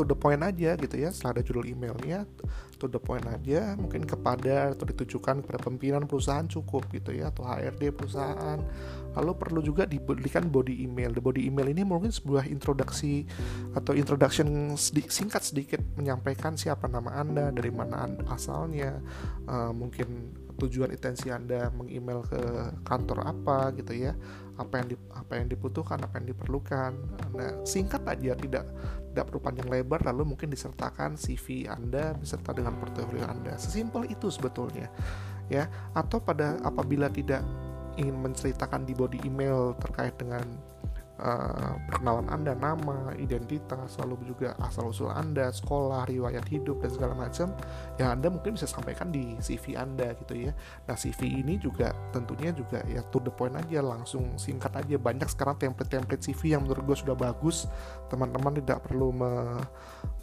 to 0.00 0.08
the 0.08 0.16
point 0.16 0.40
aja 0.40 0.80
gitu 0.80 0.96
ya 0.96 1.12
setelah 1.12 1.36
ada 1.36 1.42
judul 1.44 1.68
emailnya 1.68 2.24
to 2.80 2.88
the 2.88 2.96
point 2.96 3.28
aja 3.28 3.76
mungkin 3.76 4.08
kepada 4.08 4.72
atau 4.72 4.88
ditujukan 4.88 5.44
kepada 5.44 5.60
pimpinan 5.60 6.08
perusahaan 6.08 6.48
cukup 6.48 6.88
gitu 6.88 7.12
ya 7.12 7.28
atau 7.28 7.44
HRD 7.44 7.92
perusahaan. 7.92 8.56
Lalu 9.10 9.32
perlu 9.36 9.60
juga 9.60 9.84
diberikan 9.84 10.48
body 10.48 10.88
email. 10.88 11.12
The 11.12 11.20
body 11.20 11.44
email 11.44 11.68
ini 11.68 11.84
mungkin 11.84 12.08
sebuah 12.08 12.48
introduksi 12.48 13.28
atau 13.76 13.92
introduction 13.92 14.72
sedikit, 14.80 15.12
singkat 15.12 15.42
sedikit 15.44 15.82
menyampaikan 16.00 16.56
siapa 16.56 16.88
nama 16.88 17.20
anda 17.20 17.52
dari 17.52 17.68
mana 17.68 18.08
asalnya 18.32 18.96
uh, 19.44 19.74
mungkin 19.76 20.32
tujuan 20.60 20.92
intensi 20.92 21.32
anda 21.32 21.72
mengemail 21.72 22.20
ke 22.24 22.40
kantor 22.84 23.24
apa 23.24 23.72
gitu 23.76 23.96
ya 23.96 24.12
apa 24.60 24.84
yang 24.84 24.92
di, 24.92 24.96
apa 25.16 25.32
yang 25.40 25.48
dibutuhkan 25.48 25.96
apa 26.04 26.20
yang 26.20 26.36
diperlukan. 26.36 26.92
Nah 27.32 27.50
singkat 27.64 28.04
aja 28.04 28.36
tidak 28.36 28.68
tidak 29.10 29.24
perlu 29.32 29.40
panjang 29.40 29.68
lebar 29.72 30.04
lalu 30.04 30.36
mungkin 30.36 30.52
disertakan 30.52 31.16
CV 31.16 31.64
anda 31.66 32.12
beserta 32.12 32.52
dengan 32.52 32.76
portofolio 32.76 33.24
anda. 33.24 33.56
Sesimpel 33.56 34.12
itu 34.12 34.28
sebetulnya 34.28 34.92
ya. 35.48 35.66
Atau 35.96 36.20
pada 36.20 36.60
apabila 36.60 37.08
tidak 37.08 37.40
ingin 37.96 38.20
menceritakan 38.20 38.86
di 38.86 38.92
body 38.94 39.24
email 39.26 39.74
terkait 39.80 40.14
dengan 40.20 40.44
uh, 41.20 41.76
perkenalan 41.86 42.26
Anda, 42.32 42.56
nama, 42.56 43.12
identitas, 43.16 44.00
lalu 44.00 44.32
juga 44.32 44.56
asal-usul 44.58 45.12
Anda, 45.12 45.52
sekolah, 45.52 46.08
riwayat 46.08 46.48
hidup 46.48 46.80
dan 46.80 46.90
segala 46.90 47.14
macam, 47.14 47.52
ya 48.00 48.16
Anda 48.16 48.32
mungkin 48.32 48.56
bisa 48.56 48.66
sampaikan 48.66 49.12
di 49.12 49.36
CV 49.38 49.76
Anda 49.76 50.16
gitu 50.16 50.48
ya. 50.48 50.52
Nah, 50.88 50.96
CV 50.96 51.44
ini 51.44 51.60
juga 51.60 51.92
tentunya 52.10 52.50
juga 52.50 52.80
ya 52.88 53.04
to 53.12 53.20
the 53.20 53.32
point 53.32 53.54
aja, 53.54 53.84
langsung 53.84 54.34
singkat 54.40 54.72
aja. 54.74 54.96
Banyak 54.96 55.28
sekarang 55.28 55.60
template-template 55.60 56.24
CV 56.24 56.56
yang 56.56 56.64
menurut 56.64 56.82
gue 56.88 56.96
sudah 57.04 57.16
bagus. 57.16 57.68
Teman-teman 58.08 58.58
tidak 58.58 58.88
perlu 58.88 59.12
me, 59.12 59.60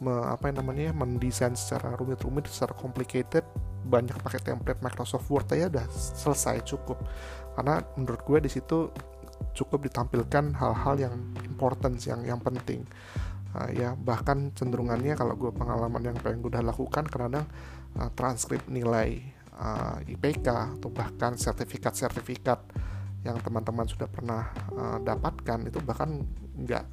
me 0.01 0.13
apa 0.27 0.49
namanya 0.49 0.91
mendesain 0.91 1.53
secara 1.53 1.93
rumit-rumit, 1.95 2.49
secara 2.49 2.73
complicated. 2.75 3.45
Banyak 3.87 4.19
pakai 4.19 4.43
template 4.43 4.83
Microsoft 4.83 5.31
Word 5.31 5.47
aja 5.53 5.71
udah 5.71 5.85
selesai 5.93 6.65
cukup. 6.67 6.99
Karena 7.55 7.81
menurut 7.95 8.21
gue 8.21 8.39
di 8.45 8.51
situ 8.51 8.91
cukup 9.57 9.89
ditampilkan 9.89 10.53
hal-hal 10.57 10.95
yang 10.97 11.15
important 11.45 11.97
yang 12.05 12.21
yang 12.23 12.39
penting. 12.41 12.85
Uh, 13.55 13.69
ya 13.73 13.95
bahkan 13.95 14.51
cenderungannya 14.53 15.17
kalau 15.17 15.33
gue 15.33 15.49
pengalaman 15.55 16.13
yang 16.13 16.17
pengen 16.19 16.43
gue 16.43 16.51
udah 16.51 16.65
lakukan 16.67 17.07
kadang 17.07 17.47
uh, 17.97 18.09
transkrip 18.13 18.61
nilai 18.69 19.23
uh, 19.57 19.97
IPK 20.03 20.77
atau 20.77 20.91
bahkan 20.91 21.39
sertifikat-sertifikat 21.39 22.59
yang 23.25 23.39
teman-teman 23.41 23.87
sudah 23.89 24.05
pernah 24.05 24.53
uh, 24.77 24.99
dapatkan 25.01 25.67
itu 25.67 25.79
bahkan 25.81 26.21
nggak 26.59 26.85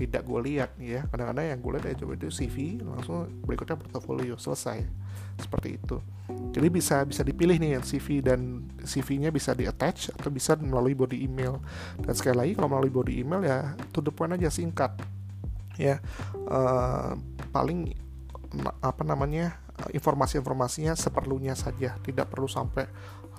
tidak 0.00 0.22
gue 0.24 0.40
lihat 0.48 0.70
ya. 0.80 1.04
Kadang-kadang 1.12 1.46
yang 1.52 1.60
gue 1.60 1.72
lihat 1.76 1.84
ya 1.92 1.94
coba 2.00 2.12
itu 2.16 2.32
CV 2.32 2.80
langsung 2.80 3.28
berikutnya 3.44 3.76
portofolio 3.76 4.40
selesai 4.40 5.09
seperti 5.40 5.80
itu. 5.80 5.98
Jadi 6.50 6.68
bisa 6.70 7.02
bisa 7.06 7.22
dipilih 7.22 7.58
nih 7.58 7.78
yang 7.78 7.84
CV 7.86 8.22
dan 8.22 8.66
CV-nya 8.82 9.30
bisa 9.30 9.54
di 9.54 9.66
attach 9.66 10.10
atau 10.14 10.30
bisa 10.30 10.58
melalui 10.58 10.94
body 10.94 11.26
email. 11.26 11.58
Dan 11.98 12.14
sekali 12.14 12.36
lagi 12.36 12.52
kalau 12.58 12.70
melalui 12.70 12.92
body 12.92 13.14
email 13.22 13.42
ya 13.42 13.74
to 13.94 14.02
the 14.02 14.12
point 14.12 14.34
aja 14.34 14.50
singkat. 14.50 14.94
Ya 15.78 16.02
uh, 16.50 17.14
paling 17.54 17.94
apa 18.82 19.02
namanya 19.06 19.58
informasi-informasinya 19.94 20.98
seperlunya 20.98 21.54
saja. 21.54 21.96
Tidak 22.02 22.26
perlu 22.26 22.50
sampai 22.50 22.86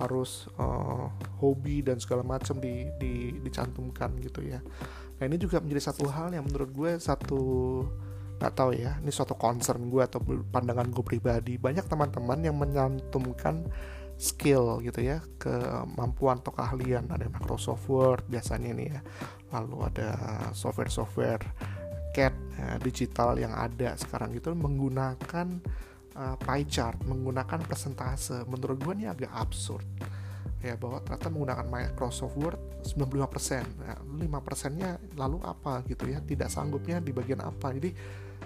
harus 0.00 0.48
uh, 0.56 1.12
hobi 1.38 1.84
dan 1.84 2.00
segala 2.00 2.24
macam 2.24 2.56
di, 2.58 2.88
di 2.96 3.36
dicantumkan 3.44 4.16
gitu 4.24 4.40
ya. 4.40 4.64
Nah 5.20 5.24
ini 5.28 5.36
juga 5.36 5.60
menjadi 5.60 5.92
satu 5.92 6.08
hal 6.08 6.32
yang 6.32 6.48
menurut 6.48 6.70
gue 6.72 6.90
satu 6.98 7.42
nggak 8.42 8.58
tahu 8.58 8.74
ya 8.74 8.98
ini 8.98 9.14
suatu 9.14 9.38
concern 9.38 9.86
gue 9.86 10.02
atau 10.02 10.18
pandangan 10.50 10.90
gue 10.90 11.04
pribadi. 11.06 11.54
Banyak 11.62 11.86
teman-teman 11.86 12.42
yang 12.42 12.58
menyantumkan 12.58 13.70
skill 14.18 14.82
gitu 14.82 14.98
ya 15.02 15.22
kemampuan 15.38 16.42
atau 16.42 16.50
keahlian. 16.50 17.06
Ada 17.06 17.30
Microsoft 17.30 17.86
Word 17.86 18.26
biasanya 18.26 18.74
nih 18.74 18.88
ya. 18.98 19.00
Lalu 19.54 19.76
ada 19.86 20.08
software-software 20.58 21.42
CAD 22.12 22.34
ya, 22.34 22.76
digital 22.82 23.38
yang 23.40 23.54
ada 23.54 23.96
sekarang 23.96 24.36
itu 24.36 24.52
menggunakan 24.52 25.48
uh, 26.18 26.36
pie 26.36 26.66
chart 26.66 26.98
menggunakan 27.06 27.62
persentase. 27.62 28.42
Menurut 28.50 28.78
gue 28.82 28.92
ini 28.98 29.06
agak 29.06 29.30
absurd 29.30 29.86
ya 30.62 30.78
bahwa 30.78 31.02
ternyata 31.02 31.26
menggunakan 31.26 31.66
Microsoft 31.66 32.38
Word 32.38 32.58
95% 32.86 33.82
nah, 33.82 33.98
5% 33.98 34.78
nya 34.78 34.98
lalu 35.18 35.42
apa 35.42 35.82
gitu 35.86 36.06
ya? 36.06 36.22
Tidak 36.22 36.46
sanggupnya 36.46 37.02
di 37.02 37.10
bagian 37.10 37.42
apa? 37.42 37.74
Jadi 37.74 37.90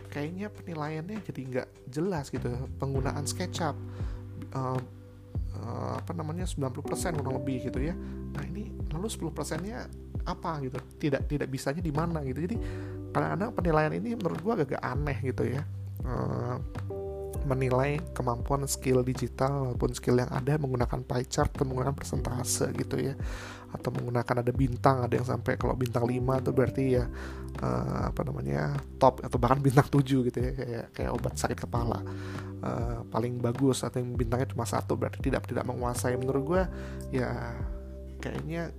kayaknya 0.08 0.48
penilaiannya 0.50 1.18
jadi 1.26 1.40
nggak 1.46 1.68
jelas 1.90 2.30
gitu. 2.32 2.48
Penggunaan 2.80 3.24
SketchUp 3.26 3.76
uh, 4.54 4.80
uh, 5.56 5.94
apa 6.00 6.12
namanya 6.16 6.44
90% 6.48 7.20
kurang 7.20 7.36
lebih 7.42 7.68
gitu 7.70 7.80
ya. 7.82 7.94
Nah 8.32 8.42
ini 8.46 8.72
lalu 8.92 9.08
10% 9.08 9.66
nya 9.66 9.86
apa 10.26 10.62
gitu? 10.64 10.78
Tidak 10.98 11.22
tidak 11.28 11.48
bisanya 11.50 11.82
di 11.82 11.92
mana 11.92 12.22
gitu. 12.24 12.42
Jadi 12.42 12.56
kadang-kadang 13.12 13.50
penilaian 13.56 13.92
ini 13.96 14.16
menurut 14.16 14.40
gua 14.42 14.54
agak 14.58 14.80
aneh 14.80 15.18
gitu 15.24 15.44
ya. 15.46 15.62
Uh, 16.06 16.60
menilai 17.46 18.02
kemampuan 18.10 18.66
skill 18.66 19.06
digital 19.06 19.70
maupun 19.70 19.94
skill 19.94 20.18
yang 20.18 20.30
ada 20.34 20.58
menggunakan 20.58 21.06
pie 21.06 21.30
chart 21.30 21.54
atau 21.54 21.62
menggunakan 21.62 21.94
persentase 21.94 22.74
gitu 22.74 22.98
ya. 22.98 23.14
Atau 23.70 23.94
menggunakan 23.94 24.42
ada 24.42 24.52
bintang 24.52 25.06
ada 25.06 25.14
yang 25.14 25.24
sampai 25.24 25.54
kalau 25.54 25.78
bintang 25.78 26.02
5 26.02 26.18
itu 26.18 26.50
berarti 26.50 26.82
ya 26.98 27.04
uh, 27.62 28.10
apa 28.10 28.20
namanya 28.26 28.74
top 28.98 29.22
atau 29.22 29.38
bahkan 29.38 29.62
bintang 29.62 29.86
7 29.86 30.02
gitu 30.02 30.38
ya 30.42 30.52
kayak 30.58 30.86
kayak 30.90 31.10
obat 31.14 31.38
sakit 31.38 31.58
kepala. 31.62 32.02
Uh, 32.66 33.06
paling 33.14 33.38
bagus 33.38 33.86
atau 33.86 34.02
yang 34.02 34.18
bintangnya 34.18 34.50
cuma 34.50 34.66
satu 34.66 34.98
berarti 34.98 35.22
tidak 35.22 35.46
tidak 35.46 35.62
menguasai. 35.62 36.18
Menurut 36.18 36.42
gue 36.42 36.62
ya 37.22 37.54
kayaknya 38.18 38.74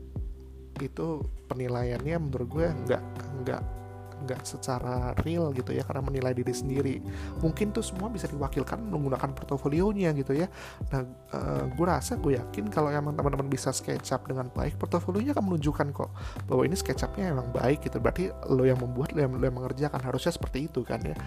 itu 0.78 1.26
penilaiannya 1.50 2.18
menurut 2.22 2.48
gue 2.52 2.68
nggak 2.86 3.04
nggak 3.42 3.77
nggak 4.24 4.42
secara 4.48 5.14
real 5.22 5.54
gitu 5.54 5.76
ya 5.76 5.84
karena 5.86 6.02
menilai 6.02 6.34
diri 6.34 6.54
sendiri. 6.54 6.96
Mungkin 7.44 7.76
tuh 7.76 7.86
semua 7.86 8.10
bisa 8.10 8.26
diwakilkan 8.26 8.80
menggunakan 8.82 9.34
portofolionya 9.34 10.16
gitu 10.18 10.34
ya. 10.34 10.48
Nah 10.94 11.02
uh, 11.04 11.38
eh, 11.38 11.64
gue 11.74 11.86
rasa 11.86 12.18
gue 12.18 12.40
yakin 12.40 12.72
kalau 12.72 12.90
emang 12.90 13.14
teman-teman 13.14 13.48
bisa 13.48 13.70
SketchUp 13.70 14.26
dengan 14.30 14.50
baik 14.52 14.80
portofolionya 14.82 15.38
akan 15.38 15.46
menunjukkan 15.54 15.88
kok 15.94 16.12
bahwa 16.50 16.62
ini 16.66 16.76
SketchUpnya 16.76 17.34
emang 17.36 17.50
baik 17.54 17.86
gitu. 17.86 18.02
Berarti 18.02 18.32
lo 18.50 18.64
yang 18.66 18.80
membuat 18.82 19.14
lo 19.14 19.20
yang, 19.22 19.34
lo 19.38 19.44
yang 19.44 19.58
mengerjakan 19.58 20.02
harusnya 20.02 20.34
seperti 20.34 20.70
itu 20.70 20.82
kan 20.82 21.02
ya. 21.04 21.18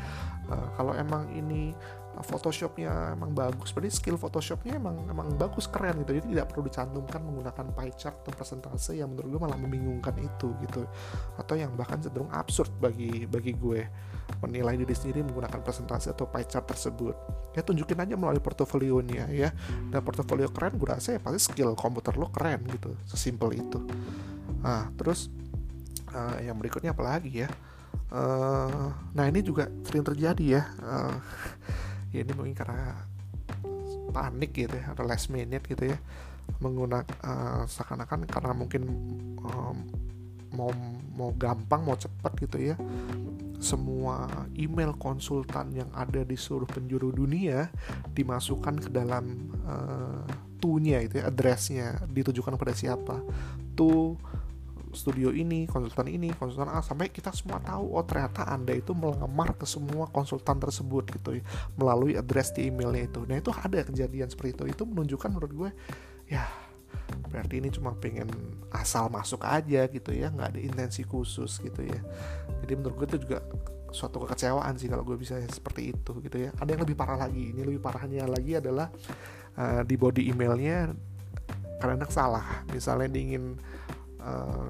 Uh, 0.50 0.68
kalau 0.74 0.92
emang 0.96 1.30
ini 1.30 1.76
Photoshopnya 2.20 3.14
emang 3.14 3.30
bagus. 3.30 3.70
Berarti 3.70 3.94
skill 3.94 4.18
Photoshopnya 4.18 4.76
emang 4.76 5.06
emang 5.06 5.30
bagus 5.38 5.70
keren 5.70 6.02
gitu. 6.02 6.18
Jadi 6.18 6.34
tidak 6.34 6.50
perlu 6.50 6.66
dicantumkan 6.66 7.22
menggunakan 7.22 7.66
pie 7.70 7.94
chart 7.94 8.26
atau 8.26 8.34
persentase 8.34 8.98
yang 8.98 9.14
menurut 9.14 9.28
gue 9.30 9.40
malah 9.40 9.58
membingungkan 9.58 10.14
itu 10.18 10.52
gitu. 10.66 10.84
Atau 11.38 11.54
yang 11.54 11.72
bahkan 11.78 12.02
cenderung 12.02 12.28
absurd 12.34 12.74
bagi 12.82 13.24
bagi 13.30 13.54
gue 13.54 13.86
menilai 14.42 14.78
diri 14.78 14.94
sendiri 14.94 15.26
menggunakan 15.26 15.60
presentasi 15.62 16.10
atau 16.10 16.26
pie 16.26 16.46
chart 16.50 16.66
tersebut. 16.66 17.14
Ya 17.54 17.62
tunjukin 17.62 17.98
aja 17.98 18.14
melalui 18.18 18.42
portofolionya 18.42 19.30
ya. 19.30 19.54
Dan 19.88 20.02
portofolio 20.02 20.50
keren 20.50 20.76
gue 20.76 20.88
rasa 20.90 21.14
ya 21.16 21.20
pasti 21.22 21.40
skill 21.40 21.78
komputer 21.78 22.18
lo 22.18 22.28
keren 22.34 22.66
gitu. 22.68 22.92
Sesimpel 23.06 23.62
itu. 23.62 23.78
Nah 24.60 24.90
terus 24.98 25.30
uh, 26.12 26.36
yang 26.42 26.58
berikutnya 26.58 26.92
apa 26.92 27.02
lagi 27.06 27.46
ya? 27.46 27.50
Uh, 28.10 28.90
nah 29.14 29.30
ini 29.30 29.38
juga 29.38 29.70
sering 29.86 30.02
terjadi 30.02 30.44
ya. 30.58 30.62
Uh, 30.82 31.14
ya 32.10 32.26
ini 32.26 32.32
mungkin 32.34 32.54
karena 32.54 32.94
panik 34.10 34.50
gitu 34.54 34.74
ya 34.74 34.92
atau 34.92 35.06
last 35.06 35.30
minute 35.30 35.62
gitu 35.66 35.94
ya 35.94 35.98
menggunakan 36.58 37.06
uh, 37.22 37.62
seakan-akan 37.70 38.26
karena 38.26 38.52
mungkin 38.52 38.82
um, 39.38 39.76
mau 40.50 40.70
mau 41.14 41.30
gampang 41.38 41.86
mau 41.86 41.94
cepat 41.94 42.32
gitu 42.42 42.74
ya 42.74 42.76
semua 43.60 44.26
email 44.56 44.96
konsultan 44.96 45.70
yang 45.76 45.90
ada 45.92 46.24
di 46.24 46.34
seluruh 46.34 46.66
penjuru 46.66 47.12
dunia 47.12 47.68
dimasukkan 48.16 48.80
ke 48.82 48.88
dalam 48.88 49.52
uh, 49.68 50.24
to-nya 50.60 51.04
itu 51.04 51.20
ya 51.20 51.28
addressnya 51.28 52.00
ditujukan 52.08 52.56
kepada 52.56 52.72
siapa? 52.72 53.20
To 53.76 54.16
studio 54.92 55.30
ini, 55.30 55.66
konsultan 55.70 56.10
ini, 56.10 56.30
konsultan 56.34 56.70
A 56.70 56.82
sampai 56.82 57.10
kita 57.10 57.30
semua 57.30 57.62
tahu 57.62 57.94
oh 57.94 58.04
ternyata 58.04 58.46
Anda 58.46 58.74
itu 58.76 58.92
melamar 58.92 59.54
ke 59.54 59.64
semua 59.64 60.10
konsultan 60.10 60.58
tersebut 60.58 61.04
gitu 61.14 61.40
ya 61.40 61.44
melalui 61.78 62.18
address 62.18 62.54
di 62.54 62.68
emailnya 62.68 63.06
itu. 63.06 63.20
Nah, 63.26 63.38
itu 63.38 63.50
ada 63.54 63.80
kejadian 63.86 64.28
seperti 64.28 64.58
itu. 64.58 64.64
Itu 64.74 64.82
menunjukkan 64.86 65.28
menurut 65.30 65.52
gue 65.52 65.70
ya 66.30 66.46
berarti 67.30 67.62
ini 67.62 67.70
cuma 67.70 67.94
pengen 67.94 68.26
asal 68.74 69.06
masuk 69.06 69.42
aja 69.46 69.86
gitu 69.86 70.10
ya 70.10 70.30
nggak 70.30 70.54
ada 70.54 70.60
intensi 70.60 71.06
khusus 71.06 71.62
gitu 71.62 71.86
ya 71.86 72.00
jadi 72.66 72.72
menurut 72.74 72.94
gue 73.02 73.06
itu 73.14 73.18
juga 73.26 73.38
suatu 73.90 74.22
kekecewaan 74.22 74.78
sih 74.78 74.86
kalau 74.86 75.02
gue 75.02 75.18
bisa 75.18 75.38
seperti 75.50 75.94
itu 75.94 76.12
gitu 76.22 76.36
ya 76.38 76.50
ada 76.58 76.70
yang 76.70 76.82
lebih 76.82 76.94
parah 76.94 77.18
lagi 77.18 77.50
ini 77.54 77.62
lebih 77.66 77.82
parahnya 77.82 78.26
lagi 78.26 78.58
adalah 78.58 78.90
uh, 79.58 79.82
di 79.82 79.94
body 79.98 80.30
emailnya 80.30 80.94
karena 81.82 82.06
salah 82.06 82.66
misalnya 82.70 83.10
ingin 83.14 83.58
uh, 84.20 84.68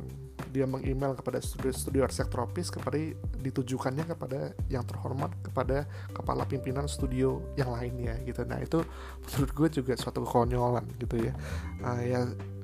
dia 0.51 0.67
mengemail 0.67 1.15
kepada 1.15 1.39
studio, 1.39 1.71
studio 1.71 2.01
arsitek 2.05 2.29
tropis 2.29 2.69
kepada 2.75 2.99
ditujukannya 3.39 4.05
kepada 4.09 4.57
yang 4.67 4.83
terhormat 4.83 5.31
kepada 5.47 5.87
kepala 6.11 6.43
pimpinan 6.45 6.91
studio 6.91 7.39
yang 7.55 7.71
lainnya 7.71 8.19
gitu. 8.27 8.43
Nah 8.43 8.59
itu 8.59 8.83
menurut 9.27 9.51
gue 9.55 9.69
juga 9.83 9.95
suatu 9.95 10.27
kekonyolan 10.27 10.85
gitu 10.99 11.31
ya. 11.31 11.33
Uh, 11.81 12.03
ya 12.03 12.21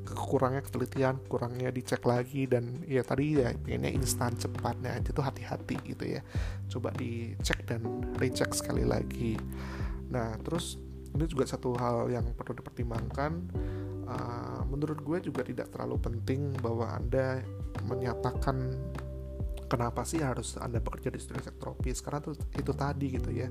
kurangnya 0.07 0.63
ketelitian 0.63 1.19
kurangnya 1.27 1.75
dicek 1.75 1.99
lagi 2.07 2.47
dan 2.47 2.79
ya 2.87 3.03
tadi 3.03 3.43
ya 3.43 3.51
pengennya 3.59 3.91
instan 3.91 4.39
cepat 4.39 4.79
nah 4.79 4.95
itu 4.99 5.23
hati-hati 5.23 5.77
gitu 5.87 6.05
ya. 6.19 6.21
Coba 6.67 6.91
dicek 6.95 7.67
dan 7.71 7.87
recheck 8.19 8.51
sekali 8.55 8.83
lagi. 8.83 9.39
Nah 10.11 10.35
terus 10.43 10.79
ini 11.17 11.25
juga 11.25 11.49
satu 11.49 11.73
hal 11.81 12.13
yang 12.13 12.29
perlu 12.37 12.61
dipertimbangkan 12.61 13.33
uh, 14.07 14.63
menurut 14.71 14.99
gue 15.03 15.19
juga 15.31 15.43
tidak 15.43 15.71
terlalu 15.75 15.99
penting 16.01 16.55
bahwa 16.63 16.95
anda 16.95 17.43
menyatakan 17.87 18.75
kenapa 19.67 20.07
sih 20.07 20.23
harus 20.23 20.55
anda 20.63 20.79
bekerja 20.79 21.11
di 21.11 21.21
studio 21.21 21.51
tropis. 21.59 21.99
Karena 22.01 22.23
tuh 22.23 22.35
itu 22.55 22.73
tadi 22.73 23.07
gitu 23.13 23.31
ya. 23.35 23.51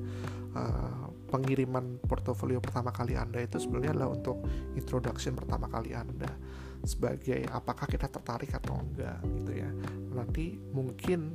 Uh, 0.55 1.11
pengiriman 1.29 1.99
portofolio 2.07 2.63
pertama 2.63 2.95
kali 2.95 3.19
anda 3.19 3.43
itu 3.43 3.59
sebenarnya 3.59 3.91
adalah 3.99 4.09
untuk 4.15 4.39
introduction 4.79 5.35
pertama 5.35 5.67
kali 5.67 5.91
anda 5.91 6.31
sebagai 6.85 7.49
apakah 7.49 7.89
kita 7.89 8.07
tertarik 8.07 8.53
atau 8.55 8.79
enggak 8.79 9.19
gitu 9.41 9.51
ya. 9.51 9.69
Nanti 10.15 10.55
mungkin 10.71 11.33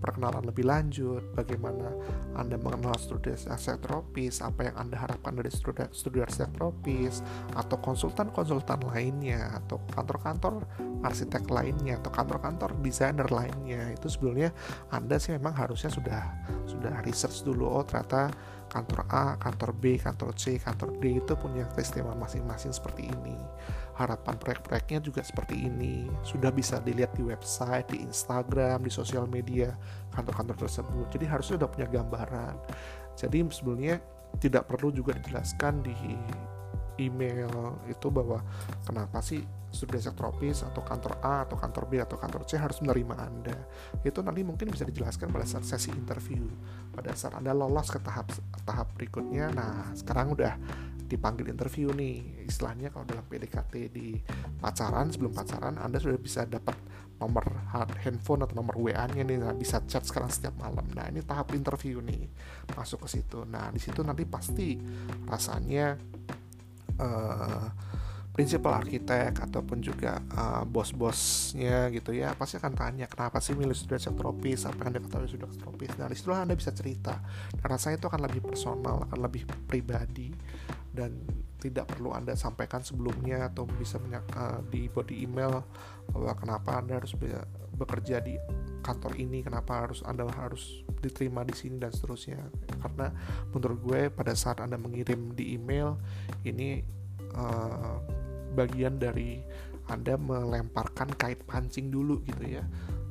perkenalan 0.00 0.48
lebih 0.48 0.64
lanjut, 0.64 1.22
bagaimana 1.36 1.92
Anda 2.34 2.56
mengenal 2.56 2.96
studi 2.96 3.30
aset 3.36 3.78
tropis, 3.84 4.40
apa 4.40 4.72
yang 4.72 4.76
Anda 4.80 4.96
harapkan 4.96 5.36
dari 5.36 5.52
studi, 5.52 5.84
studi 5.92 6.24
aset 6.24 6.48
tropis, 6.56 7.20
atau 7.52 7.76
konsultan-konsultan 7.78 8.80
lainnya, 8.88 9.60
atau 9.60 9.78
kantor-kantor 9.92 10.64
arsitek 11.04 11.46
lainnya, 11.52 12.00
atau 12.00 12.10
kantor-kantor 12.10 12.80
desainer 12.80 13.28
lainnya, 13.28 13.92
itu 13.92 14.08
sebelumnya 14.08 14.50
Anda 14.88 15.20
sih 15.20 15.36
memang 15.36 15.52
harusnya 15.52 15.92
sudah 15.92 16.22
sudah 16.64 17.04
research 17.04 17.44
dulu, 17.44 17.68
oh 17.68 17.84
ternyata 17.84 18.32
kantor 18.70 19.02
A, 19.10 19.34
kantor 19.36 19.74
B, 19.74 19.98
kantor 19.98 20.30
C, 20.38 20.62
kantor 20.62 20.94
D 21.02 21.18
itu 21.18 21.34
punya 21.34 21.66
keistimewaan 21.74 22.22
masing-masing 22.22 22.70
seperti 22.70 23.10
ini. 23.10 23.34
Harapan 23.98 24.38
proyek-proyeknya 24.38 25.02
juga 25.02 25.20
seperti 25.26 25.66
ini. 25.66 26.06
Sudah 26.22 26.54
bisa 26.54 26.78
dilihat 26.80 27.12
di 27.18 27.26
website 27.26 27.90
di 27.90 28.00
Instagram 28.00 28.86
di 28.86 28.92
sosial 28.94 29.26
media 29.26 29.74
kantor-kantor 30.14 30.56
tersebut. 30.70 31.06
Jadi 31.10 31.24
harusnya 31.26 31.58
sudah 31.60 31.68
punya 31.68 31.86
gambaran. 31.90 32.54
Jadi 33.18 33.44
sebelumnya 33.50 33.98
tidak 34.38 34.70
perlu 34.70 34.94
juga 34.94 35.18
dijelaskan 35.18 35.82
di 35.82 35.94
email 37.02 37.76
itu 37.90 38.06
bahwa 38.08 38.44
kenapa 38.86 39.18
sih 39.24 39.42
studi 39.70 40.02
tropis 40.02 40.66
atau 40.66 40.82
kantor 40.82 41.22
A 41.22 41.46
atau 41.46 41.54
kantor 41.54 41.84
B 41.86 42.02
atau 42.02 42.18
kantor 42.18 42.42
C 42.46 42.58
harus 42.58 42.82
menerima 42.82 43.14
Anda. 43.16 43.56
Itu 44.02 44.20
nanti 44.20 44.42
mungkin 44.42 44.70
bisa 44.70 44.82
dijelaskan 44.82 45.30
pada 45.30 45.46
saat 45.46 45.62
sesi 45.62 45.94
interview. 45.94 46.42
Pada 46.90 47.14
saat 47.14 47.38
Anda 47.38 47.54
lolos 47.54 47.88
ke 47.90 48.02
tahap 48.02 48.34
tahap 48.66 48.92
berikutnya, 48.98 49.54
nah 49.54 49.94
sekarang 49.94 50.34
udah 50.34 50.54
dipanggil 51.10 51.50
interview 51.50 51.90
nih. 51.94 52.46
Istilahnya 52.46 52.94
kalau 52.94 53.06
dalam 53.06 53.26
PDKT 53.26 53.74
di 53.90 54.18
pacaran 54.58 55.10
sebelum 55.10 55.34
pacaran 55.34 55.78
Anda 55.78 55.98
sudah 55.98 56.18
bisa 56.18 56.46
dapat 56.46 56.78
nomor 57.20 57.44
handphone 58.00 58.48
atau 58.48 58.56
nomor 58.56 58.80
WA-nya 58.80 59.22
nih. 59.26 59.38
Nah, 59.38 59.52
bisa 59.52 59.84
chat 59.84 60.02
sekarang 60.06 60.32
setiap 60.32 60.56
malam. 60.56 60.86
Nah 60.96 61.10
ini 61.12 61.20
tahap 61.20 61.52
interview 61.52 62.00
nih. 62.00 62.26
Masuk 62.72 63.04
ke 63.04 63.20
situ. 63.20 63.44
Nah 63.44 63.68
di 63.68 63.78
situ 63.82 64.00
nanti 64.00 64.24
pasti 64.24 64.80
rasanya 65.28 66.00
uh, 66.96 67.66
prinsipal 68.30 68.78
arsitek 68.78 69.42
ataupun 69.50 69.82
juga 69.82 70.22
uh, 70.32 70.62
bos-bosnya 70.62 71.90
gitu 71.90 72.14
ya 72.14 72.30
pasti 72.38 72.62
akan 72.62 72.78
tanya 72.78 73.10
kenapa 73.10 73.42
sih 73.42 73.58
milih 73.58 73.74
studi 73.74 73.98
tropis? 73.98 74.64
Apa 74.70 74.86
yang 74.86 74.94
anda 74.94 75.00
ketahui 75.02 75.28
studi 75.28 75.46
tropis? 75.58 75.90
Nah 75.98 76.06
di 76.06 76.16
situlah 76.16 76.46
anda 76.46 76.54
bisa 76.54 76.70
cerita. 76.70 77.18
Karena 77.58 77.76
saya 77.76 77.98
itu 77.98 78.06
akan 78.06 78.22
lebih 78.30 78.46
personal 78.46 79.02
akan 79.10 79.18
lebih 79.18 79.42
pribadi 79.66 80.30
dan 80.94 81.14
tidak 81.60 81.92
perlu 81.92 82.14
anda 82.16 82.32
sampaikan 82.38 82.80
sebelumnya 82.80 83.52
atau 83.52 83.68
bisa 83.68 84.00
uh, 84.00 84.62
di 84.72 84.88
body 84.88 85.26
email 85.26 85.60
bahwa 86.14 86.32
kenapa 86.38 86.80
anda 86.80 86.96
harus 86.96 87.12
bekerja 87.76 88.24
di 88.24 88.40
kantor 88.80 89.12
ini 89.20 89.44
kenapa 89.44 89.84
harus 89.86 90.00
anda 90.06 90.24
harus 90.32 90.82
diterima 91.04 91.44
di 91.44 91.52
sini 91.52 91.76
dan 91.82 91.92
seterusnya. 91.92 92.40
Karena 92.80 93.12
menurut 93.52 93.78
gue 93.84 94.00
pada 94.08 94.32
saat 94.38 94.62
anda 94.62 94.78
mengirim 94.78 95.36
di 95.36 95.58
email 95.58 95.98
ini 96.46 96.80
uh, 97.36 98.19
bagian 98.54 98.98
dari 98.98 99.40
Anda 99.90 100.14
melemparkan 100.14 101.14
kait 101.18 101.42
pancing 101.46 101.90
dulu 101.90 102.22
gitu 102.22 102.46
ya. 102.46 102.62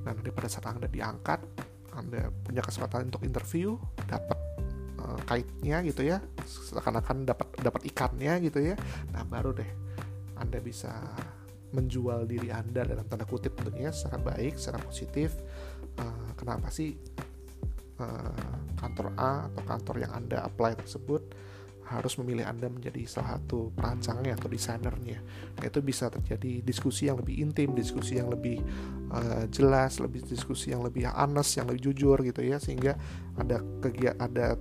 Nah, 0.07 0.15
nanti 0.15 0.31
pada 0.31 0.47
saat 0.47 0.67
Anda 0.71 0.87
diangkat, 0.87 1.39
Anda 1.91 2.31
punya 2.31 2.63
kesempatan 2.63 3.11
untuk 3.11 3.27
interview, 3.27 3.75
dapat 4.07 4.39
uh, 5.03 5.19
kaitnya 5.27 5.83
gitu 5.83 6.07
ya, 6.07 6.23
seakan-akan 6.47 7.27
dapat 7.27 7.47
dapat 7.59 7.81
ikannya 7.91 8.33
gitu 8.47 8.63
ya. 8.63 8.75
Nah, 9.11 9.27
baru 9.27 9.51
deh 9.51 9.67
Anda 10.39 10.63
bisa 10.63 10.95
menjual 11.69 12.25
diri 12.25 12.49
Anda 12.49 12.81
dalam 12.87 13.05
tanda 13.05 13.27
kutip 13.27 13.59
tentunya 13.59 13.91
secara 13.91 14.17
baik, 14.23 14.55
secara 14.55 14.79
positif. 14.81 15.35
Uh, 15.99 16.31
kenapa 16.39 16.71
sih 16.71 16.95
uh, 17.99 18.55
kantor 18.79 19.11
A 19.19 19.51
atau 19.51 19.63
kantor 19.67 19.95
yang 20.07 20.11
Anda 20.15 20.47
apply 20.47 20.79
tersebut 20.79 21.21
harus 21.89 22.13
memilih 22.21 22.45
Anda 22.45 22.69
menjadi 22.69 23.01
salah 23.09 23.41
satu 23.41 23.73
perancangnya 23.73 24.37
atau 24.37 24.45
desainernya. 24.45 25.19
Nah, 25.57 25.63
itu 25.65 25.81
bisa 25.81 26.13
terjadi 26.13 26.61
diskusi 26.61 27.09
yang 27.09 27.17
lebih 27.17 27.41
intim, 27.41 27.73
diskusi 27.73 28.21
yang 28.21 28.29
lebih 28.29 28.61
uh, 29.09 29.49
jelas, 29.49 29.97
lebih 29.97 30.21
diskusi 30.21 30.69
yang 30.69 30.85
lebih 30.85 31.09
honest, 31.09 31.57
yang 31.57 31.65
lebih 31.65 31.89
jujur 31.89 32.21
gitu 32.21 32.45
ya, 32.45 32.61
sehingga 32.61 32.93
ada 33.41 33.57
kegiatan 33.81 34.21
ada 34.21 34.53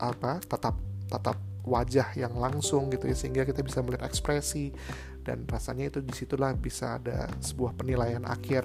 apa 0.00 0.40
tatap 0.40 0.80
tatap 1.12 1.36
wajah 1.68 2.16
yang 2.16 2.32
langsung 2.40 2.88
gitu 2.88 3.04
ya, 3.04 3.16
sehingga 3.16 3.44
kita 3.44 3.60
bisa 3.60 3.84
melihat 3.84 4.08
ekspresi 4.08 4.72
dan 5.20 5.44
rasanya 5.44 5.92
itu 5.92 6.00
di 6.00 6.16
situlah 6.16 6.56
bisa 6.56 6.96
ada 6.96 7.28
sebuah 7.44 7.76
penilaian 7.76 8.24
akhir. 8.24 8.64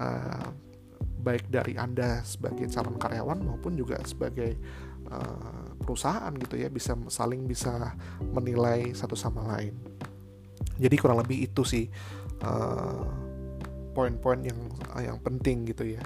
Uh, 0.00 0.72
baik 1.22 1.46
dari 1.54 1.78
Anda 1.78 2.26
sebagai 2.26 2.66
calon 2.66 2.98
karyawan 2.98 3.46
maupun 3.46 3.78
juga 3.78 3.94
sebagai 4.02 4.58
uh, 5.12 5.76
perusahaan 5.82 6.32
gitu 6.40 6.56
ya 6.56 6.72
bisa 6.72 6.96
saling 7.12 7.44
bisa 7.44 7.92
menilai 8.24 8.96
satu 8.96 9.12
sama 9.12 9.44
lain. 9.56 9.76
Jadi 10.80 10.96
kurang 10.96 11.20
lebih 11.20 11.52
itu 11.52 11.62
sih 11.62 11.84
uh, 12.42 13.04
poin-poin 13.92 14.40
yang 14.40 14.60
yang 14.96 15.18
penting 15.20 15.68
gitu 15.68 15.84
ya. 15.84 16.02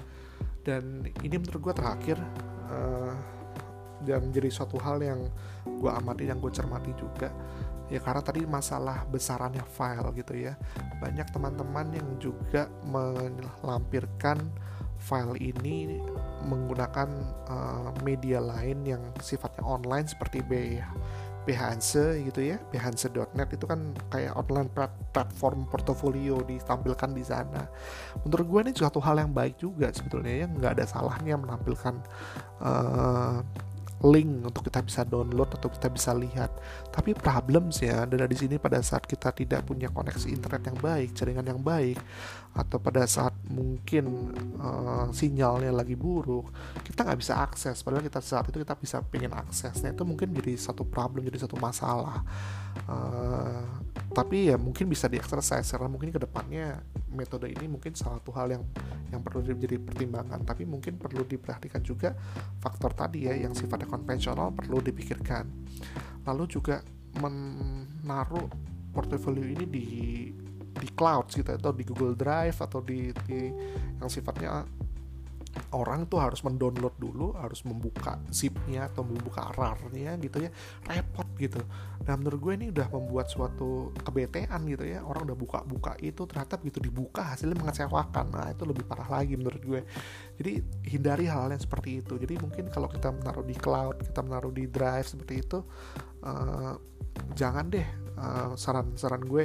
Dan 0.67 1.07
ini 1.23 1.39
menurut 1.39 1.71
gue 1.71 1.73
terakhir 1.79 2.19
uh, 2.67 3.15
dan 4.03 4.27
menjadi 4.27 4.51
suatu 4.51 4.75
hal 4.83 4.99
yang 4.99 5.31
gue 5.63 5.91
amati 5.91 6.27
yang 6.27 6.43
gue 6.43 6.51
cermati 6.51 6.91
juga 6.95 7.31
ya 7.87 8.03
karena 8.03 8.19
tadi 8.19 8.43
masalah 8.43 9.07
besarannya 9.07 9.63
file 9.63 10.11
gitu 10.19 10.35
ya. 10.35 10.59
Banyak 10.99 11.31
teman-teman 11.31 11.87
yang 11.95 12.07
juga 12.19 12.67
melampirkan 12.83 14.43
file 14.97 15.37
ini 15.39 16.01
menggunakan 16.45 17.09
uh, 17.49 17.89
media 18.01 18.41
lain 18.41 18.83
yang 18.85 19.03
sifatnya 19.21 19.63
online 19.65 20.09
seperti 20.09 20.41
B 20.45 20.81
Behance 21.47 22.19
gitu 22.27 22.43
ya 22.43 22.59
Behance.net 22.75 23.49
itu 23.55 23.63
kan 23.63 23.95
kayak 24.11 24.35
online 24.35 24.67
platform 25.15 25.63
portofolio 25.71 26.43
ditampilkan 26.43 27.15
di 27.15 27.23
sana 27.23 27.63
menurut 28.27 28.45
gue 28.45 28.59
ini 28.67 28.71
suatu 28.75 28.99
hal 28.99 29.15
yang 29.23 29.31
baik 29.31 29.55
juga 29.55 29.87
sebetulnya 29.95 30.43
ya 30.43 30.45
nggak 30.51 30.71
ada 30.75 30.85
salahnya 30.85 31.39
menampilkan 31.39 31.95
uh, 32.59 33.39
link 34.05 34.45
untuk 34.45 34.69
kita 34.69 34.85
bisa 34.85 35.01
download 35.01 35.49
atau 35.57 35.73
kita 35.73 35.89
bisa 35.89 36.13
lihat. 36.13 36.53
Tapi 36.93 37.17
problem 37.17 37.73
sih 37.73 37.89
ya 37.89 38.05
ada 38.05 38.29
di 38.29 38.37
sini 38.37 38.61
pada 38.61 38.77
saat 38.85 39.09
kita 39.09 39.33
tidak 39.33 39.65
punya 39.65 39.89
koneksi 39.89 40.29
internet 40.29 40.69
yang 40.69 40.77
baik, 40.77 41.09
jaringan 41.17 41.47
yang 41.49 41.61
baik, 41.65 41.97
atau 42.57 42.81
pada 42.81 43.05
saat 43.05 43.37
mungkin 43.53 44.33
uh, 44.57 45.07
sinyalnya 45.13 45.69
lagi 45.69 45.93
buruk, 45.93 46.49
kita 46.81 47.05
nggak 47.05 47.19
bisa 47.21 47.37
akses. 47.37 47.85
Padahal 47.85 48.01
kita 48.01 48.17
saat 48.17 48.49
itu 48.49 48.57
kita 48.57 48.73
bisa 48.73 48.97
pengen 49.05 49.37
aksesnya 49.37 49.93
itu 49.93 50.01
mungkin 50.01 50.33
jadi 50.33 50.57
satu 50.57 50.81
problem, 50.81 51.21
jadi 51.29 51.45
satu 51.45 51.55
masalah. 51.61 52.25
Uh, 52.89 53.61
tapi 54.17 54.49
ya 54.49 54.57
mungkin 54.57 54.89
bisa 54.89 55.05
dieksersis 55.05 55.69
karena 55.69 55.85
mungkin 55.85 56.09
ke 56.09 56.17
depannya 56.17 56.81
metode 57.13 57.53
ini 57.53 57.69
mungkin 57.69 57.93
salah 57.93 58.17
satu 58.17 58.33
hal 58.33 58.49
yang 58.49 58.63
yang 59.13 59.21
perlu 59.21 59.45
menjadi 59.45 59.77
pertimbangan 59.77 60.41
tapi 60.41 60.65
mungkin 60.65 60.97
perlu 60.97 61.21
diperhatikan 61.21 61.85
juga 61.85 62.17
faktor 62.57 62.97
tadi 62.97 63.29
ya 63.29 63.37
yang 63.37 63.53
sifatnya 63.53 63.85
konvensional 63.85 64.53
perlu 64.57 64.81
dipikirkan 64.81 65.45
lalu 66.25 66.43
juga 66.49 66.81
menaruh 67.21 68.49
portfolio 68.93 69.45
ini 69.45 69.65
di 69.69 69.85
di 70.77 70.89
cloud 70.93 71.27
gitu 71.33 71.49
atau 71.57 71.73
di 71.73 71.83
Google 71.83 72.13
Drive 72.13 72.57
atau 72.61 72.79
di, 72.79 73.09
di 73.25 73.49
yang 73.97 74.09
sifatnya 74.09 74.63
orang 75.73 76.05
tuh 76.07 76.21
harus 76.21 76.39
mendownload 76.45 76.95
dulu 77.01 77.33
harus 77.35 77.65
membuka 77.65 78.21
zipnya 78.29 78.87
atau 78.87 79.03
membuka 79.03 79.49
RAR-nya 79.57 80.15
gitu 80.21 80.47
ya 80.47 80.51
repot 80.85 81.27
gitu. 81.35 81.59
Nah 82.05 82.15
menurut 82.15 82.39
gue 82.39 82.53
ini 82.55 82.65
udah 82.71 82.87
membuat 82.93 83.27
suatu 83.27 83.91
kebetean 84.05 84.63
gitu 84.69 84.85
ya 84.85 85.03
orang 85.03 85.27
udah 85.27 85.37
buka-buka 85.37 85.97
itu 85.99 86.23
ternyata 86.29 86.61
begitu 86.61 86.79
dibuka 86.79 87.35
hasilnya 87.35 87.57
mengecewakan. 87.57 88.25
Nah 88.31 88.47
itu 88.53 88.63
lebih 88.63 88.85
parah 88.85 89.09
lagi 89.09 89.33
menurut 89.35 89.61
gue. 89.61 89.81
Jadi 90.37 90.51
hindari 90.87 91.25
hal-hal 91.27 91.51
yang 91.51 91.63
seperti 91.63 92.05
itu. 92.05 92.13
Jadi 92.15 92.33
mungkin 92.39 92.69
kalau 92.69 92.87
kita 92.87 93.11
menaruh 93.11 93.45
di 93.45 93.55
cloud 93.57 93.95
kita 94.05 94.21
menaruh 94.23 94.53
di 94.53 94.69
drive 94.69 95.07
seperti 95.09 95.35
itu 95.41 95.59
uh, 96.23 96.73
jangan 97.33 97.65
deh 97.69 97.87
saran-saran 98.57 99.21
uh, 99.21 99.27
gue 99.29 99.43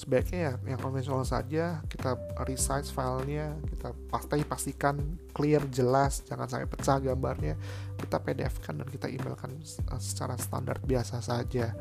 sebaiknya 0.00 0.40
ya 0.40 0.52
yang 0.72 0.80
konvensional 0.80 1.28
saja 1.28 1.84
kita 1.84 2.16
resize 2.48 2.88
filenya 2.88 3.52
kita 3.68 3.92
pasti 4.08 4.40
pastikan 4.48 4.96
clear 5.36 5.60
jelas 5.68 6.24
jangan 6.24 6.48
sampai 6.48 6.68
pecah 6.68 6.96
gambarnya. 7.04 7.54
Kita 8.00 8.16
pdf 8.16 8.64
kan 8.64 8.80
dan 8.80 8.88
kita 8.88 9.12
emailkan 9.12 9.60
secara 10.00 10.40
standar 10.40 10.80
biasa 10.80 11.20
saja. 11.20 11.76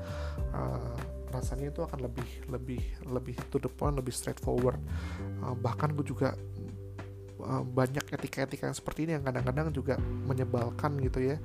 Uh, 0.51 0.99
rasanya 1.29 1.69
itu 1.69 1.86
akan 1.86 2.10
lebih 2.10 2.29
lebih 2.49 2.82
lebih 3.05 3.38
to 3.53 3.62
the 3.62 3.71
point 3.71 3.95
lebih 3.95 4.12
straightforward. 4.12 4.82
Uh, 5.39 5.55
bahkan 5.55 5.95
gue 5.95 6.03
juga 6.03 6.36
uh, 7.41 7.63
banyak 7.63 8.04
etika-etika 8.04 8.69
yang 8.69 8.78
seperti 8.78 9.08
ini 9.08 9.12
yang 9.17 9.25
kadang-kadang 9.25 9.71
juga 9.71 9.95
menyebalkan 9.99 10.99
gitu 11.04 11.36
ya. 11.36 11.38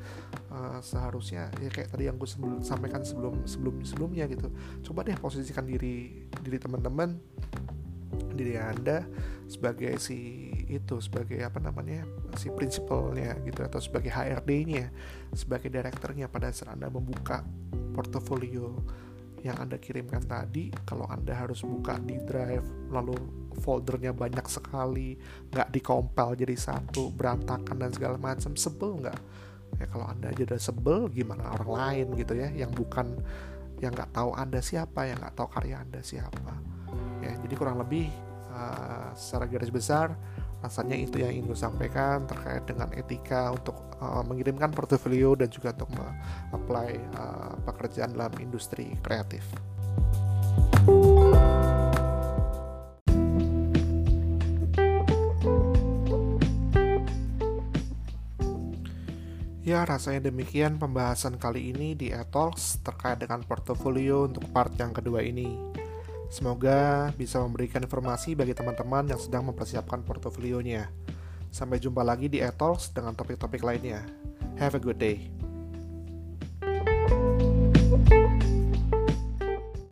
Uh, 0.50 0.78
seharusnya 0.82 1.50
ya 1.58 1.70
kayak 1.70 1.90
tadi 1.94 2.06
yang 2.10 2.18
gue 2.18 2.28
sebelum, 2.28 2.62
sampaikan 2.62 3.02
sebelum 3.02 3.46
sebelum 3.46 3.82
sebelumnya 3.82 4.24
gitu. 4.30 4.50
Coba 4.90 5.06
deh 5.06 5.16
posisikan 5.18 5.66
diri 5.66 6.26
diri 6.42 6.58
teman-teman 6.58 7.18
diri 8.34 8.58
anda 8.58 9.06
sebagai 9.46 9.98
si 10.02 10.50
itu 10.66 10.98
sebagai 10.98 11.38
apa 11.44 11.62
namanya 11.62 12.02
si 12.34 12.50
prinsipalnya 12.50 13.38
gitu 13.46 13.62
atau 13.62 13.78
sebagai 13.78 14.10
HRD-nya 14.10 14.90
sebagai 15.36 15.70
direkturnya 15.70 16.26
pada 16.26 16.50
saat 16.50 16.74
anda 16.74 16.90
membuka 16.90 17.46
portofolio 17.94 18.74
yang 19.44 19.60
Anda 19.60 19.76
kirimkan 19.76 20.24
tadi, 20.24 20.72
kalau 20.88 21.04
Anda 21.04 21.36
harus 21.36 21.60
buka 21.60 22.00
di 22.00 22.16
drive, 22.24 22.64
lalu 22.88 23.12
foldernya 23.60 24.16
banyak 24.16 24.48
sekali, 24.48 25.20
nggak 25.52 25.68
dikompel 25.68 26.32
jadi 26.32 26.56
satu, 26.56 27.12
berantakan 27.12 27.76
dan 27.76 27.92
segala 27.92 28.16
macam, 28.16 28.56
sebel 28.56 29.04
nggak? 29.04 29.20
Ya 29.76 29.86
kalau 29.92 30.08
Anda 30.08 30.32
aja 30.32 30.48
udah 30.48 30.60
sebel, 30.60 31.12
gimana 31.12 31.44
orang 31.60 31.70
lain 31.70 32.06
gitu 32.16 32.32
ya, 32.32 32.48
yang 32.56 32.72
bukan, 32.72 33.20
yang 33.84 33.92
nggak 33.92 34.16
tahu 34.16 34.32
Anda 34.32 34.64
siapa, 34.64 35.04
yang 35.12 35.20
nggak 35.20 35.36
tahu 35.36 35.48
karya 35.52 35.76
Anda 35.84 36.00
siapa. 36.00 36.52
Ya, 37.20 37.36
jadi 37.44 37.54
kurang 37.60 37.76
lebih 37.84 38.08
uh, 38.48 39.12
secara 39.12 39.44
garis 39.44 39.68
besar, 39.68 40.16
rasanya 40.64 40.96
itu 40.96 41.20
yang 41.20 41.28
ingin 41.36 41.52
gue 41.52 41.58
sampaikan 41.60 42.24
terkait 42.24 42.64
dengan 42.64 42.88
etika 42.96 43.52
untuk 43.52 43.76
uh, 44.00 44.24
mengirimkan 44.24 44.72
portfolio 44.72 45.36
dan 45.36 45.52
juga 45.52 45.76
untuk 45.76 45.92
apply 46.56 46.90
uh, 47.20 47.52
pekerjaan 47.68 48.16
dalam 48.16 48.32
industri 48.40 48.96
kreatif. 49.04 49.44
Ya, 59.64 59.80
rasanya 59.84 60.28
demikian 60.28 60.76
pembahasan 60.76 61.40
kali 61.40 61.72
ini 61.72 61.96
di 61.96 62.12
Ethos 62.12 62.80
terkait 62.84 63.20
dengan 63.20 63.44
portofolio 63.44 64.28
untuk 64.28 64.48
part 64.52 64.72
yang 64.76 64.92
kedua 64.92 65.24
ini. 65.24 65.83
Semoga 66.32 67.12
bisa 67.14 67.38
memberikan 67.42 67.84
informasi 67.84 68.34
bagi 68.34 68.56
teman-teman 68.56 69.06
yang 69.10 69.20
sedang 69.20 69.46
mempersiapkan 69.48 70.02
portofolionya. 70.02 70.88
Sampai 71.54 71.78
jumpa 71.78 72.02
lagi 72.02 72.26
di 72.26 72.42
Ethos 72.42 72.90
dengan 72.90 73.14
topik-topik 73.14 73.62
lainnya. 73.62 74.02
Have 74.58 74.74
a 74.74 74.82
good 74.82 74.98
day. 74.98 75.43